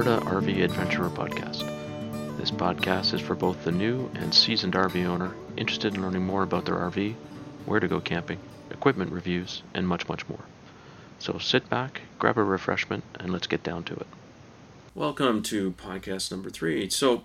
Alberta 0.00 0.24
RV 0.24 0.64
Adventurer 0.64 1.10
podcast. 1.10 1.58
This 2.38 2.50
podcast 2.50 3.12
is 3.12 3.20
for 3.20 3.34
both 3.34 3.64
the 3.64 3.70
new 3.70 4.10
and 4.14 4.34
seasoned 4.34 4.72
RV 4.72 5.04
owner 5.04 5.34
interested 5.58 5.94
in 5.94 6.00
learning 6.00 6.24
more 6.24 6.42
about 6.42 6.64
their 6.64 6.76
RV, 6.76 7.14
where 7.66 7.80
to 7.80 7.86
go 7.86 8.00
camping, 8.00 8.38
equipment 8.70 9.12
reviews, 9.12 9.62
and 9.74 9.86
much, 9.86 10.08
much 10.08 10.26
more. 10.26 10.40
So 11.18 11.36
sit 11.36 11.68
back, 11.68 12.00
grab 12.18 12.38
a 12.38 12.42
refreshment, 12.42 13.04
and 13.18 13.30
let's 13.30 13.46
get 13.46 13.62
down 13.62 13.84
to 13.84 13.94
it. 13.94 14.06
Welcome 14.94 15.42
to 15.42 15.72
podcast 15.72 16.30
number 16.30 16.48
three. 16.48 16.88
So, 16.88 17.24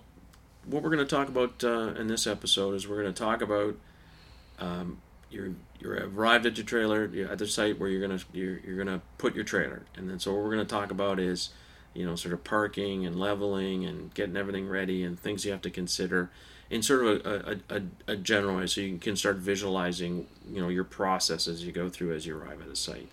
what 0.65 0.83
we're 0.83 0.89
going 0.89 1.07
to 1.07 1.15
talk 1.15 1.29
about 1.29 1.63
uh, 1.63 1.93
in 1.97 2.07
this 2.07 2.27
episode 2.27 2.75
is 2.75 2.89
we're 2.89 3.01
going 3.01 3.13
to 3.13 3.17
talk 3.17 3.41
about 3.41 3.77
um, 4.59 4.97
you're 5.29 5.51
you're 5.79 6.09
arrived 6.09 6.45
at 6.45 6.57
your 6.57 6.65
trailer 6.65 7.05
you're 7.05 7.31
at 7.31 7.37
the 7.39 7.47
site 7.47 7.79
where 7.79 7.89
you're 7.89 8.05
gonna 8.05 8.21
you're, 8.31 8.59
you're 8.59 8.77
gonna 8.77 9.01
put 9.17 9.35
your 9.35 9.43
trailer 9.43 9.83
and 9.97 10.09
then 10.09 10.17
so 10.17 10.33
what 10.33 10.43
we're 10.43 10.51
gonna 10.51 10.63
talk 10.63 10.91
about 10.91 11.19
is 11.19 11.49
you 11.95 12.05
know 12.05 12.15
sort 12.15 12.33
of 12.33 12.43
parking 12.43 13.05
and 13.05 13.19
leveling 13.19 13.85
and 13.85 14.13
getting 14.13 14.37
everything 14.37 14.67
ready 14.67 15.03
and 15.03 15.19
things 15.19 15.45
you 15.45 15.51
have 15.51 15.61
to 15.61 15.69
consider 15.69 16.29
in 16.69 16.81
sort 16.81 17.05
of 17.05 17.25
a, 17.25 17.57
a, 17.69 17.77
a, 17.77 17.81
a 18.13 18.15
general 18.15 18.57
way. 18.57 18.67
So 18.67 18.81
you 18.81 18.97
can 18.97 19.15
start 19.15 19.37
visualizing 19.37 20.27
you 20.47 20.61
know 20.61 20.69
your 20.69 20.83
process 20.83 21.47
as 21.47 21.65
you 21.65 21.71
go 21.71 21.89
through 21.89 22.13
as 22.13 22.25
you 22.25 22.37
arrive 22.37 22.61
at 22.61 22.67
a 22.67 22.75
site. 22.75 23.09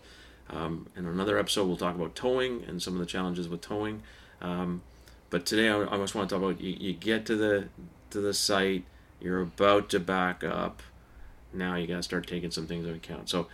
Um, 0.51 0.89
in 0.97 1.07
another 1.07 1.39
episode 1.39 1.67
we'll 1.67 1.77
talk 1.77 1.95
about 1.95 2.15
towing 2.15 2.65
and 2.65 2.83
some 2.83 2.95
of 2.95 3.01
the 3.01 3.07
challenges 3.07 3.49
with 3.49 3.63
towing. 3.63 4.03
Um, 4.43 4.83
but 5.31 5.47
today 5.47 5.69
I, 5.69 5.83
I 5.83 5.97
just 5.99 6.15
want 6.15 6.29
to 6.29 6.35
talk 6.35 6.43
about 6.43 6.61
you, 6.61 6.77
you 6.79 6.93
get 6.93 7.25
to 7.27 7.37
the 7.37 7.69
to 8.11 8.21
the 8.21 8.35
site 8.35 8.85
you're 9.21 9.41
about 9.41 9.89
to 9.91 10.01
back 10.01 10.43
up. 10.43 10.83
Now 11.55 11.77
you 11.77 11.87
got 11.87 11.97
to 11.97 12.03
start 12.03 12.27
taking 12.27 12.51
some 12.51 12.67
things 12.67 12.87
into 12.87 12.97
account. 12.97 13.29
So 13.29 13.47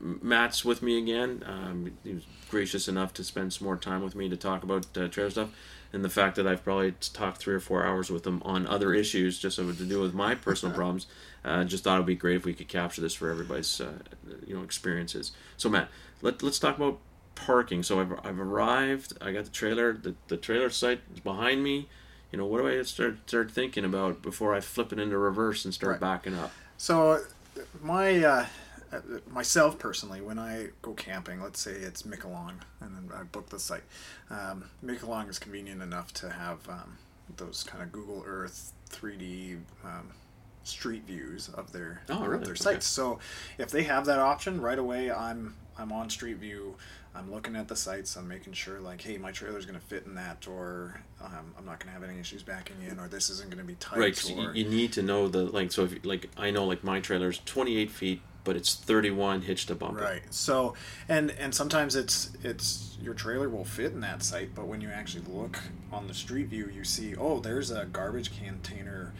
Matt's 0.00 0.64
with 0.64 0.82
me 0.82 0.98
again. 0.98 1.42
Um, 1.46 1.92
he 2.04 2.14
was 2.14 2.26
gracious 2.50 2.88
enough 2.88 3.14
to 3.14 3.24
spend 3.24 3.52
some 3.52 3.66
more 3.66 3.76
time 3.76 4.02
with 4.02 4.14
me 4.14 4.28
to 4.28 4.36
talk 4.36 4.62
about 4.62 4.86
uh, 4.96 5.08
trailer 5.08 5.30
stuff, 5.30 5.50
and 5.92 6.04
the 6.04 6.10
fact 6.10 6.36
that 6.36 6.46
I've 6.46 6.62
probably 6.62 6.92
talked 6.92 7.38
three 7.38 7.54
or 7.54 7.60
four 7.60 7.84
hours 7.84 8.10
with 8.10 8.26
him 8.26 8.42
on 8.44 8.66
other 8.66 8.92
issues, 8.92 9.38
just 9.38 9.56
to 9.56 9.72
do 9.72 10.00
with 10.00 10.14
my 10.14 10.34
personal 10.34 10.74
problems. 10.76 11.06
Uh, 11.44 11.64
just 11.64 11.84
thought 11.84 11.94
it'd 11.94 12.06
be 12.06 12.14
great 12.14 12.36
if 12.36 12.44
we 12.44 12.52
could 12.52 12.68
capture 12.68 13.00
this 13.00 13.14
for 13.14 13.30
everybody's 13.30 13.80
uh, 13.80 13.92
you 14.46 14.54
know 14.54 14.62
experiences. 14.62 15.32
So 15.56 15.68
Matt, 15.68 15.88
let 16.20 16.42
let's 16.42 16.58
talk 16.58 16.76
about 16.76 16.98
parking. 17.34 17.82
So 17.82 18.00
I've, 18.00 18.12
I've 18.24 18.40
arrived. 18.40 19.12
I 19.20 19.32
got 19.32 19.44
the 19.44 19.50
trailer. 19.50 19.92
The, 19.92 20.14
the 20.28 20.36
trailer 20.36 20.70
site 20.70 21.00
is 21.14 21.20
behind 21.20 21.62
me. 21.62 21.88
You 22.32 22.38
know 22.38 22.46
what 22.46 22.58
do 22.58 22.68
I 22.68 22.82
start 22.82 23.18
start 23.28 23.50
thinking 23.50 23.84
about 23.84 24.22
before 24.22 24.54
I 24.54 24.60
flip 24.60 24.92
it 24.92 24.98
into 24.98 25.16
reverse 25.16 25.64
and 25.64 25.72
start 25.72 25.92
right. 25.92 26.00
backing 26.00 26.34
up? 26.34 26.50
So 26.76 27.22
my 27.80 28.24
uh, 28.24 28.46
myself 29.30 29.78
personally, 29.78 30.20
when 30.20 30.38
I 30.38 30.68
go 30.82 30.92
camping, 30.92 31.42
let's 31.42 31.60
say 31.60 31.72
it's 31.72 32.02
Miquelon, 32.02 32.60
and 32.80 32.96
then 32.96 33.10
I 33.14 33.24
book 33.24 33.48
the 33.48 33.58
site. 33.58 33.84
Um, 34.30 34.64
is 35.28 35.38
convenient 35.38 35.82
enough 35.82 36.12
to 36.14 36.30
have 36.30 36.68
um, 36.68 36.98
those 37.36 37.64
kind 37.64 37.82
of 37.82 37.92
Google 37.92 38.22
Earth 38.26 38.72
3D 38.90 39.58
um, 39.84 40.10
street 40.64 41.04
views 41.06 41.48
of 41.48 41.72
their 41.72 42.02
oh, 42.08 42.20
really? 42.20 42.34
of 42.36 42.44
their 42.44 42.56
sites. 42.56 42.98
Okay. 42.98 43.18
So 43.18 43.18
if 43.58 43.70
they 43.70 43.84
have 43.84 44.06
that 44.06 44.18
option 44.18 44.60
right 44.60 44.78
away, 44.78 45.10
I'm 45.10 45.54
I'm 45.78 45.92
on 45.92 46.10
Street 46.10 46.38
View. 46.38 46.76
I'm 47.14 47.32
looking 47.32 47.56
at 47.56 47.68
the 47.68 47.76
sites. 47.76 48.16
I'm 48.16 48.28
making 48.28 48.52
sure, 48.52 48.78
like, 48.78 49.00
hey, 49.00 49.16
my 49.16 49.32
trailer's 49.32 49.64
going 49.64 49.78
to 49.78 49.84
fit 49.86 50.04
in 50.04 50.14
that, 50.16 50.46
or 50.46 51.00
um, 51.22 51.54
I'm 51.58 51.64
not 51.64 51.80
going 51.80 51.94
to 51.94 51.98
have 51.98 52.02
any 52.02 52.20
issues 52.20 52.42
backing 52.42 52.76
in, 52.88 52.98
or 52.98 53.08
this 53.08 53.30
isn't 53.30 53.48
going 53.48 53.58
to 53.58 53.64
be 53.64 53.74
tight. 53.76 53.98
Right. 53.98 54.32
Or... 54.36 54.54
You, 54.54 54.68
need 54.68 54.92
to 54.94 55.02
know 55.02 55.26
the 55.26 55.44
length. 55.44 55.72
So, 55.72 55.84
if 55.84 56.04
like, 56.04 56.28
I 56.36 56.50
know, 56.50 56.66
like, 56.66 56.84
my 56.84 57.00
trailer's 57.00 57.40
28 57.46 57.90
feet, 57.90 58.20
but 58.46 58.56
it's 58.56 58.74
31 58.74 59.42
hitch 59.42 59.66
to 59.66 59.74
bumper. 59.74 60.00
Right. 60.00 60.22
So, 60.30 60.72
and 61.08 61.32
and 61.32 61.54
sometimes 61.54 61.94
it's 61.94 62.30
it's 62.42 62.96
your 63.02 63.12
trailer 63.12 63.50
will 63.50 63.66
fit 63.66 63.92
in 63.92 64.00
that 64.00 64.22
site, 64.22 64.54
but 64.54 64.66
when 64.66 64.80
you 64.80 64.88
actually 64.88 65.24
look 65.28 65.58
on 65.92 66.06
the 66.06 66.14
street 66.14 66.46
view, 66.46 66.70
you 66.74 66.84
see, 66.84 67.14
oh, 67.16 67.40
there's 67.40 67.70
a 67.70 67.84
garbage 67.84 68.38
container 68.38 69.12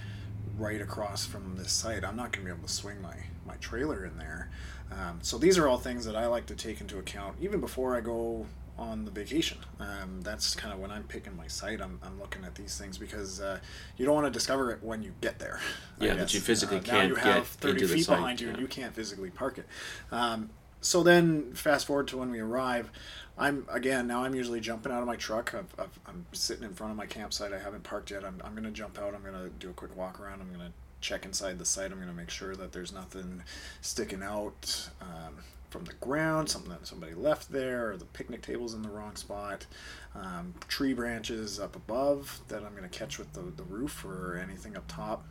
right 0.56 0.80
across 0.80 1.26
from 1.26 1.56
this 1.56 1.72
site. 1.72 2.04
I'm 2.04 2.16
not 2.16 2.32
going 2.32 2.46
to 2.46 2.52
be 2.52 2.56
able 2.56 2.66
to 2.66 2.72
swing 2.72 3.02
my 3.02 3.16
my 3.44 3.56
trailer 3.56 4.06
in 4.06 4.16
there. 4.16 4.48
Um, 4.90 5.18
so 5.20 5.36
these 5.36 5.58
are 5.58 5.68
all 5.68 5.78
things 5.78 6.06
that 6.06 6.14
I 6.14 6.26
like 6.26 6.46
to 6.46 6.54
take 6.54 6.80
into 6.80 6.98
account 6.98 7.36
even 7.40 7.60
before 7.60 7.96
I 7.96 8.00
go 8.00 8.46
on 8.78 9.04
the 9.04 9.10
vacation. 9.10 9.58
Um, 9.80 10.20
that's 10.22 10.54
kind 10.54 10.72
of 10.72 10.80
when 10.80 10.90
I'm 10.90 11.04
picking 11.04 11.36
my 11.36 11.46
site. 11.46 11.80
I'm, 11.80 11.98
I'm 12.02 12.18
looking 12.20 12.44
at 12.44 12.54
these 12.54 12.78
things 12.78 12.98
because 12.98 13.40
uh, 13.40 13.58
you 13.96 14.04
don't 14.04 14.14
want 14.14 14.26
to 14.26 14.30
discover 14.30 14.70
it 14.70 14.82
when 14.82 15.02
you 15.02 15.14
get 15.20 15.38
there. 15.38 15.60
Yeah, 15.98 16.14
that 16.14 16.34
you 16.34 16.40
physically 16.40 16.78
uh, 16.78 16.82
can't 16.82 16.96
now 16.96 17.02
you 17.08 17.14
have 17.14 17.46
30 17.46 17.86
feet 17.86 18.06
behind 18.06 18.40
you 18.40 18.48
yeah. 18.48 18.52
and 18.52 18.62
you 18.62 18.68
can't 18.68 18.94
physically 18.94 19.30
park 19.30 19.58
it. 19.58 19.66
Um, 20.12 20.50
so 20.80 21.02
then 21.02 21.52
fast 21.54 21.86
forward 21.86 22.08
to 22.08 22.18
when 22.18 22.30
we 22.30 22.40
arrive. 22.40 22.90
I'm 23.38 23.66
again 23.70 24.06
now. 24.06 24.24
I'm 24.24 24.34
usually 24.34 24.60
jumping 24.60 24.92
out 24.92 25.00
of 25.00 25.06
my 25.06 25.16
truck. 25.16 25.54
i 25.54 25.82
am 26.08 26.26
sitting 26.32 26.64
in 26.64 26.74
front 26.74 26.90
of 26.90 26.96
my 26.96 27.06
campsite. 27.06 27.52
I 27.52 27.58
haven't 27.58 27.82
parked 27.82 28.10
yet. 28.10 28.24
I'm, 28.24 28.40
I'm 28.44 28.52
going 28.52 28.64
to 28.64 28.70
jump 28.70 28.98
out. 28.98 29.14
I'm 29.14 29.22
going 29.22 29.34
to 29.34 29.50
do 29.58 29.70
a 29.70 29.74
quick 29.74 29.94
walk 29.96 30.20
around. 30.20 30.40
I'm 30.40 30.48
going 30.48 30.66
to 30.66 30.72
check 31.00 31.24
inside 31.24 31.58
the 31.58 31.64
site. 31.64 31.90
I'm 31.90 31.98
going 31.98 32.08
to 32.08 32.14
make 32.14 32.30
sure 32.30 32.56
that 32.56 32.72
there's 32.72 32.92
nothing 32.92 33.42
sticking 33.80 34.22
out 34.22 34.88
um, 35.02 35.34
from 35.76 35.84
the 35.84 35.92
ground, 35.94 36.48
something 36.48 36.70
that 36.70 36.86
somebody 36.86 37.12
left 37.12 37.52
there, 37.52 37.90
or 37.90 37.96
the 37.98 38.06
picnic 38.06 38.40
table's 38.40 38.72
in 38.72 38.80
the 38.80 38.88
wrong 38.88 39.14
spot. 39.14 39.66
Um, 40.14 40.54
tree 40.68 40.94
branches 40.94 41.60
up 41.60 41.76
above 41.76 42.40
that 42.48 42.64
I'm 42.64 42.74
going 42.74 42.88
to 42.88 42.98
catch 42.98 43.18
with 43.18 43.34
the, 43.34 43.42
the 43.42 43.62
roof 43.62 44.02
or 44.02 44.42
anything 44.42 44.74
up 44.74 44.84
top. 44.88 45.26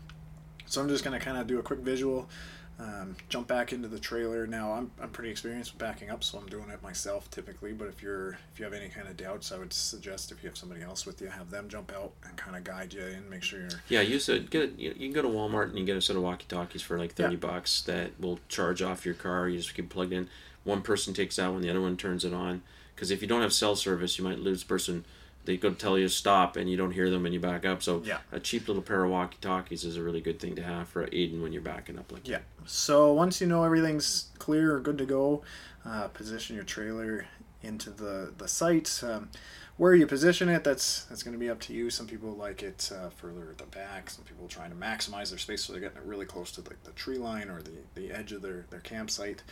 So 0.68 0.82
I'm 0.82 0.88
just 0.88 1.04
going 1.04 1.18
to 1.18 1.24
kind 1.24 1.38
of 1.38 1.48
do 1.48 1.58
a 1.58 1.64
quick 1.64 1.80
visual, 1.80 2.30
um, 2.78 3.16
jump 3.30 3.48
back 3.48 3.72
into 3.72 3.88
the 3.88 4.00
trailer. 4.00 4.46
Now 4.46 4.74
I'm, 4.74 4.92
I'm 5.02 5.10
pretty 5.10 5.30
experienced 5.30 5.74
with 5.74 5.80
backing 5.80 6.10
up, 6.10 6.24
so 6.24 6.38
I'm 6.38 6.48
doing 6.48 6.70
it 6.70 6.84
myself 6.84 7.30
typically. 7.32 7.72
But 7.72 7.88
if 7.88 8.04
you're 8.04 8.38
if 8.54 8.60
you 8.60 8.66
have 8.66 8.74
any 8.74 8.90
kind 8.90 9.08
of 9.08 9.16
doubts, 9.16 9.52
I 9.52 9.58
would 9.58 9.72
suggest 9.72 10.32
if 10.32 10.44
you 10.44 10.50
have 10.50 10.58
somebody 10.58 10.82
else 10.82 11.06
with 11.06 11.22
you, 11.22 11.28
have 11.28 11.50
them 11.50 11.70
jump 11.70 11.94
out 11.96 12.12
and 12.28 12.36
kind 12.36 12.58
of 12.58 12.64
guide 12.64 12.94
you 12.94 13.02
in, 13.02 13.30
make 13.30 13.44
sure 13.44 13.60
you're. 13.62 13.70
Yeah, 13.88 14.02
use 14.02 14.28
a 14.30 14.40
get. 14.40 14.74
A, 14.78 14.82
you 14.82 14.94
can 14.94 15.14
go 15.14 15.22
to 15.22 15.28
Walmart 15.28 15.70
and 15.70 15.80
you 15.80 15.86
get 15.86 15.98
a 15.98 16.02
set 16.02 16.16
of 16.16 16.22
walkie 16.22 16.46
talkies 16.48 16.82
for 16.82 17.00
like 17.00 17.14
thirty 17.14 17.36
yeah. 17.36 17.40
bucks 17.40 17.82
that 17.84 18.20
will 18.20 18.40
charge 18.50 18.82
off 18.82 19.06
your 19.06 19.16
car. 19.16 19.48
You 19.48 19.58
just 19.58 19.74
keep 19.74 19.90
plugged 19.90 20.14
in. 20.14 20.28
One 20.64 20.82
person 20.82 21.14
takes 21.14 21.40
out 21.40 21.54
one, 21.54 21.62
the 21.62 21.70
other 21.70 21.82
one 21.82 21.96
turns 21.96 22.26
it 22.26 22.34
on. 22.34 22.64
Because 22.96 23.12
if 23.12 23.22
you 23.22 23.28
don't 23.28 23.42
have 23.42 23.54
cell 23.54 23.76
service, 23.76 24.18
you 24.18 24.24
might 24.24 24.40
lose 24.40 24.64
person 24.64 25.06
they 25.46 25.58
go 25.58 25.72
tell 25.72 25.98
you 25.98 26.06
to 26.08 26.14
stop 26.14 26.56
and 26.56 26.70
you 26.70 26.78
don't 26.78 26.92
hear 26.92 27.10
them 27.10 27.26
and 27.26 27.34
you 27.34 27.40
back 27.40 27.66
up. 27.66 27.84
So 27.84 28.02
yeah. 28.06 28.20
a 28.32 28.40
cheap 28.40 28.68
little 28.68 28.82
pair 28.82 29.04
of 29.04 29.12
walkie 29.12 29.38
talkies 29.42 29.84
is 29.84 29.98
a 29.98 30.04
really 30.04 30.22
good 30.22 30.40
thing 30.40 30.56
to 30.56 30.64
have 30.64 30.88
for 30.88 31.08
Aiden 31.08 31.42
when 31.42 31.54
you're 31.54 31.62
backing 31.62 31.98
up 31.98 32.12
like 32.12 32.28
yeah. 32.28 32.38
That. 32.38 32.70
So 32.70 33.14
once 33.14 33.42
you 33.42 33.48
know 33.48 33.64
everything's 33.64 34.30
clear 34.40 34.76
or 34.76 34.80
good 34.80 34.98
to 34.98 35.06
go, 35.06 35.44
uh, 35.86 36.08
position 36.10 36.56
your 36.56 36.66
trailer 36.66 37.26
into 37.62 37.90
the 37.90 38.34
the 38.38 38.48
site. 38.48 39.02
Um, 39.04 39.30
where 39.78 39.94
you 39.94 40.08
position 40.08 40.48
it, 40.48 40.64
that's 40.64 41.04
that's 41.06 41.22
going 41.22 41.34
to 41.34 41.40
be 41.40 41.50
up 41.50 41.60
to 41.60 41.74
you. 41.74 41.90
Some 41.90 42.08
people 42.08 42.32
like 42.32 42.64
it 42.64 42.90
uh, 42.96 43.10
further 43.10 43.50
at 43.50 43.58
the 43.58 43.66
back. 43.66 44.10
Some 44.10 44.24
people 44.24 44.48
trying 44.48 44.70
to 44.70 44.76
maximize 44.76 45.30
their 45.30 45.38
space, 45.38 45.66
so 45.66 45.74
they're 45.74 45.82
getting 45.82 45.98
it 45.98 46.04
really 46.06 46.26
close 46.26 46.52
to 46.54 46.62
the, 46.62 46.76
the 46.86 46.92
tree 46.92 47.18
line 47.18 47.50
or 47.50 47.62
the, 47.62 47.72
the 47.94 48.12
edge 48.12 48.32
of 48.32 48.42
their, 48.42 48.66
their 48.70 48.80
campsite. 48.80 49.44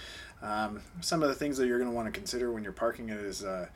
Um, 0.41 0.81
some 1.01 1.23
of 1.23 1.29
the 1.29 1.35
things 1.35 1.57
that 1.57 1.67
you're 1.67 1.77
going 1.77 1.89
to 1.89 1.95
want 1.95 2.07
to 2.07 2.17
consider 2.17 2.51
when 2.51 2.63
you're 2.63 2.71
parking 2.71 3.09
it 3.09 3.19
is 3.19 3.43
uh, 3.43 3.67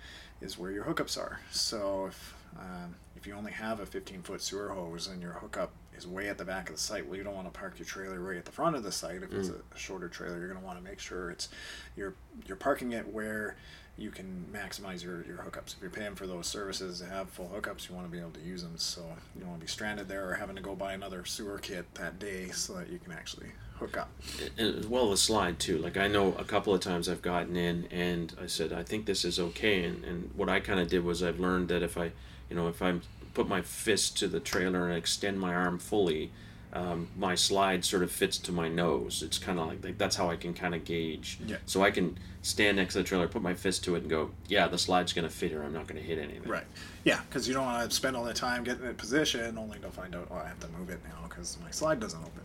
is 0.41 0.57
where 0.57 0.71
your 0.71 0.83
hookups 0.83 1.17
are. 1.17 1.39
So 1.51 2.07
if 2.07 2.35
um, 2.59 2.95
if 3.15 3.27
you 3.27 3.33
only 3.33 3.51
have 3.51 3.79
a 3.79 3.85
15 3.85 4.21
foot 4.21 4.41
sewer 4.41 4.69
hose 4.69 5.07
and 5.07 5.21
your 5.21 5.33
hookup 5.33 5.71
is 5.95 6.07
way 6.07 6.29
at 6.29 6.37
the 6.37 6.45
back 6.45 6.69
of 6.69 6.75
the 6.75 6.81
site, 6.81 7.05
well, 7.07 7.17
you 7.17 7.23
don't 7.23 7.35
want 7.35 7.51
to 7.51 7.59
park 7.59 7.77
your 7.77 7.85
trailer 7.85 8.19
right 8.19 8.37
at 8.37 8.45
the 8.45 8.51
front 8.51 8.75
of 8.75 8.83
the 8.83 8.91
site. 8.91 9.23
If 9.23 9.31
mm. 9.31 9.39
it's 9.39 9.49
a, 9.49 9.77
shorter 9.77 10.07
trailer, 10.07 10.37
you're 10.37 10.47
going 10.47 10.59
to 10.59 10.65
want 10.65 10.77
to 10.77 10.83
make 10.83 10.99
sure 10.99 11.31
it's 11.31 11.49
you're 11.95 12.13
you're 12.45 12.57
parking 12.57 12.93
it 12.93 13.07
where 13.07 13.55
you 13.97 14.11
can 14.11 14.45
maximize 14.53 15.03
your, 15.03 15.25
your 15.25 15.37
hookups. 15.37 15.75
If 15.75 15.81
you're 15.81 15.89
paying 15.89 16.13
for 16.13 16.27
those 16.27 16.45
services 16.45 16.99
to 16.99 17.07
have 17.07 17.29
full 17.29 17.51
hookups, 17.53 17.89
you 17.89 17.95
want 17.95 18.05
to 18.05 18.11
be 18.11 18.19
able 18.19 18.31
to 18.31 18.41
use 18.41 18.61
them. 18.61 18.77
So 18.77 19.01
you 19.33 19.41
don't 19.41 19.49
want 19.49 19.61
to 19.61 19.65
be 19.65 19.71
stranded 19.71 20.07
there 20.07 20.29
or 20.29 20.35
having 20.35 20.55
to 20.55 20.61
go 20.61 20.75
buy 20.75 20.93
another 20.93 21.25
sewer 21.25 21.57
kit 21.57 21.91
that 21.95 22.19
day 22.19 22.49
so 22.49 22.73
that 22.75 22.89
you 22.89 22.99
can 22.99 23.11
actually 23.11 23.51
hook 23.79 23.97
up. 23.97 24.09
And 24.57 24.75
as 24.75 24.87
well 24.87 25.11
as 25.11 25.21
slide 25.21 25.59
too. 25.59 25.77
Like 25.77 25.97
I 25.97 26.07
know 26.07 26.33
a 26.33 26.43
couple 26.43 26.73
of 26.73 26.81
times 26.81 27.07
I've 27.07 27.21
gotten 27.21 27.55
in 27.55 27.87
and 27.91 28.33
I 28.41 28.47
said 28.47 28.73
I 28.73 28.83
think 28.83 29.05
this 29.05 29.23
is 29.23 29.39
okay. 29.39 29.83
And, 29.83 30.03
and 30.03 30.31
what 30.35 30.49
I 30.49 30.59
kind 30.59 30.79
of 30.79 30.89
did 30.89 31.03
was 31.03 31.23
I've 31.23 31.39
learned 31.39 31.69
that 31.69 31.83
if 31.83 31.97
I, 31.97 32.11
you 32.49 32.55
know, 32.55 32.67
if 32.67 32.81
I 32.81 32.95
put 33.33 33.47
my 33.47 33.61
fist 33.61 34.17
to 34.17 34.27
the 34.27 34.39
trailer 34.39 34.87
and 34.87 34.97
extend 34.97 35.39
my 35.39 35.53
arm 35.53 35.79
fully, 35.79 36.31
um, 36.73 37.07
my 37.17 37.35
slide 37.35 37.83
sort 37.85 38.03
of 38.03 38.11
fits 38.11 38.37
to 38.39 38.51
my 38.51 38.67
nose. 38.69 39.23
It's 39.23 39.39
kind 39.39 39.59
of 39.59 39.67
like, 39.67 39.83
like, 39.83 39.97
that's 39.97 40.15
how 40.15 40.29
I 40.29 40.35
can 40.35 40.53
kind 40.53 40.75
of 40.75 40.83
gauge. 40.85 41.39
Yeah. 41.45 41.57
So 41.65 41.83
I 41.83 41.91
can 41.91 42.17
stand 42.41 42.77
next 42.77 42.93
to 42.93 42.99
the 42.99 43.03
trailer, 43.03 43.27
put 43.27 43.41
my 43.41 43.53
fist 43.53 43.83
to 43.85 43.95
it, 43.95 44.01
and 44.01 44.09
go, 44.09 44.31
yeah, 44.47 44.67
the 44.67 44.77
slide's 44.77 45.13
going 45.13 45.27
to 45.27 45.33
fit 45.33 45.51
here. 45.51 45.63
I'm 45.63 45.73
not 45.73 45.87
going 45.87 45.99
to 45.99 46.07
hit 46.07 46.19
anything. 46.19 46.49
Right. 46.49 46.65
Yeah, 47.03 47.21
because 47.27 47.47
you 47.47 47.53
don't 47.53 47.65
want 47.65 47.89
to 47.89 47.95
spend 47.95 48.15
all 48.15 48.23
the 48.23 48.33
time 48.33 48.63
getting 48.63 48.85
it 48.85 48.97
position 48.97 49.57
only 49.57 49.79
to 49.79 49.89
find 49.89 50.13
out, 50.13 50.27
oh, 50.29 50.35
I 50.35 50.47
have 50.47 50.59
to 50.59 50.67
move 50.69 50.89
it 50.89 50.99
now 51.05 51.27
because 51.27 51.57
my 51.63 51.71
slide 51.71 51.99
doesn't 51.99 52.21
open. 52.21 52.43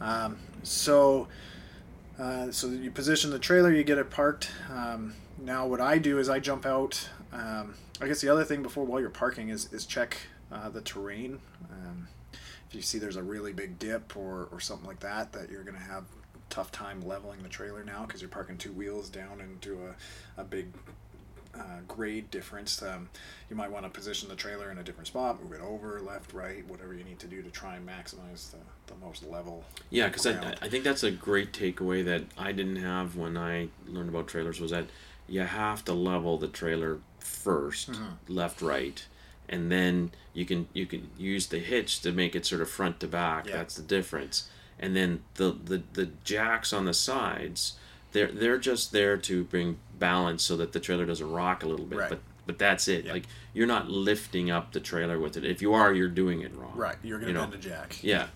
Um, 0.00 0.38
so. 0.62 1.28
Uh, 2.18 2.50
so 2.50 2.66
you 2.66 2.90
position 2.90 3.30
the 3.30 3.38
trailer, 3.38 3.72
you 3.72 3.84
get 3.84 3.96
it 3.96 4.10
parked. 4.10 4.50
Um, 4.74 5.14
now, 5.40 5.68
what 5.68 5.80
I 5.80 5.98
do 5.98 6.18
is 6.18 6.28
I 6.28 6.40
jump 6.40 6.66
out. 6.66 7.08
Um, 7.32 7.74
I 8.00 8.08
guess 8.08 8.20
the 8.20 8.28
other 8.28 8.42
thing 8.42 8.60
before 8.60 8.84
while 8.84 9.00
you're 9.00 9.08
parking 9.08 9.50
is, 9.50 9.72
is 9.72 9.86
check 9.86 10.16
uh, 10.50 10.68
the 10.68 10.80
terrain. 10.80 11.38
Um, 11.70 12.08
if 12.68 12.74
you 12.74 12.82
see 12.82 12.98
there's 12.98 13.16
a 13.16 13.22
really 13.22 13.52
big 13.52 13.78
dip 13.78 14.16
or, 14.16 14.48
or 14.52 14.60
something 14.60 14.86
like 14.86 15.00
that, 15.00 15.32
that 15.32 15.50
you're 15.50 15.62
going 15.62 15.76
to 15.76 15.82
have 15.82 16.04
tough 16.50 16.70
time 16.72 17.00
leveling 17.02 17.42
the 17.42 17.48
trailer 17.48 17.84
now 17.84 18.04
because 18.06 18.20
you're 18.22 18.30
parking 18.30 18.56
two 18.56 18.72
wheels 18.72 19.08
down 19.10 19.40
into 19.40 19.78
a, 20.36 20.40
a 20.40 20.44
big 20.44 20.66
uh, 21.54 21.80
grade 21.86 22.30
difference. 22.30 22.82
Um, 22.82 23.08
you 23.50 23.56
might 23.56 23.70
want 23.70 23.84
to 23.84 23.90
position 23.90 24.28
the 24.28 24.36
trailer 24.36 24.70
in 24.70 24.78
a 24.78 24.82
different 24.82 25.06
spot, 25.08 25.42
move 25.42 25.52
it 25.52 25.60
over, 25.60 26.00
left, 26.00 26.32
right, 26.32 26.66
whatever 26.68 26.94
you 26.94 27.04
need 27.04 27.18
to 27.20 27.26
do 27.26 27.42
to 27.42 27.50
try 27.50 27.76
and 27.76 27.86
maximize 27.88 28.50
the, 28.50 28.58
the 28.86 28.94
most 29.00 29.26
level. 29.26 29.64
Yeah, 29.90 30.08
because 30.08 30.26
I. 30.26 30.54
I 30.62 30.68
think 30.68 30.84
that's 30.84 31.02
a 31.02 31.10
great 31.10 31.52
takeaway 31.52 32.04
that 32.04 32.24
I 32.36 32.52
didn't 32.52 32.76
have 32.76 33.16
when 33.16 33.36
I 33.36 33.68
learned 33.86 34.10
about 34.10 34.28
trailers 34.28 34.60
was 34.60 34.70
that 34.70 34.86
you 35.26 35.40
have 35.40 35.84
to 35.86 35.92
level 35.94 36.38
the 36.38 36.48
trailer 36.48 37.00
1st 37.20 37.90
Mm-hmm. 37.90 38.32
left, 38.34 38.62
right, 38.62 39.06
and 39.48 39.70
then 39.70 40.10
you 40.34 40.44
can 40.44 40.68
you 40.72 40.86
can 40.86 41.10
use 41.18 41.46
the 41.48 41.58
hitch 41.58 42.00
to 42.00 42.12
make 42.12 42.34
it 42.36 42.44
sort 42.46 42.60
of 42.60 42.70
front 42.70 43.00
to 43.00 43.06
back. 43.06 43.46
Yeah. 43.46 43.56
That's 43.58 43.76
the 43.76 43.82
difference. 43.82 44.48
And 44.78 44.94
then 44.94 45.22
the, 45.34 45.56
the 45.64 45.82
the 45.94 46.06
jacks 46.24 46.72
on 46.72 46.84
the 46.84 46.94
sides, 46.94 47.74
they're 48.12 48.30
they're 48.32 48.58
just 48.58 48.92
there 48.92 49.16
to 49.16 49.44
bring 49.44 49.78
balance 49.98 50.42
so 50.42 50.56
that 50.56 50.72
the 50.72 50.80
trailer 50.80 51.06
doesn't 51.06 51.30
rock 51.30 51.62
a 51.64 51.68
little 51.68 51.86
bit. 51.86 51.98
Right. 51.98 52.08
But 52.10 52.20
but 52.46 52.58
that's 52.58 52.88
it. 52.88 53.04
Yeah. 53.06 53.12
Like 53.14 53.24
you're 53.52 53.66
not 53.66 53.88
lifting 53.90 54.50
up 54.50 54.72
the 54.72 54.80
trailer 54.80 55.18
with 55.18 55.36
it. 55.36 55.44
If 55.44 55.60
you 55.62 55.74
are, 55.74 55.92
you're 55.92 56.08
doing 56.08 56.42
it 56.42 56.54
wrong. 56.56 56.72
Right, 56.76 56.96
you're 57.02 57.18
going 57.18 57.28
You 57.28 57.34
to 57.34 57.40
know. 57.40 57.50
bend 57.50 57.64
a 57.64 57.68
jack. 57.68 58.02
Yeah. 58.02 58.28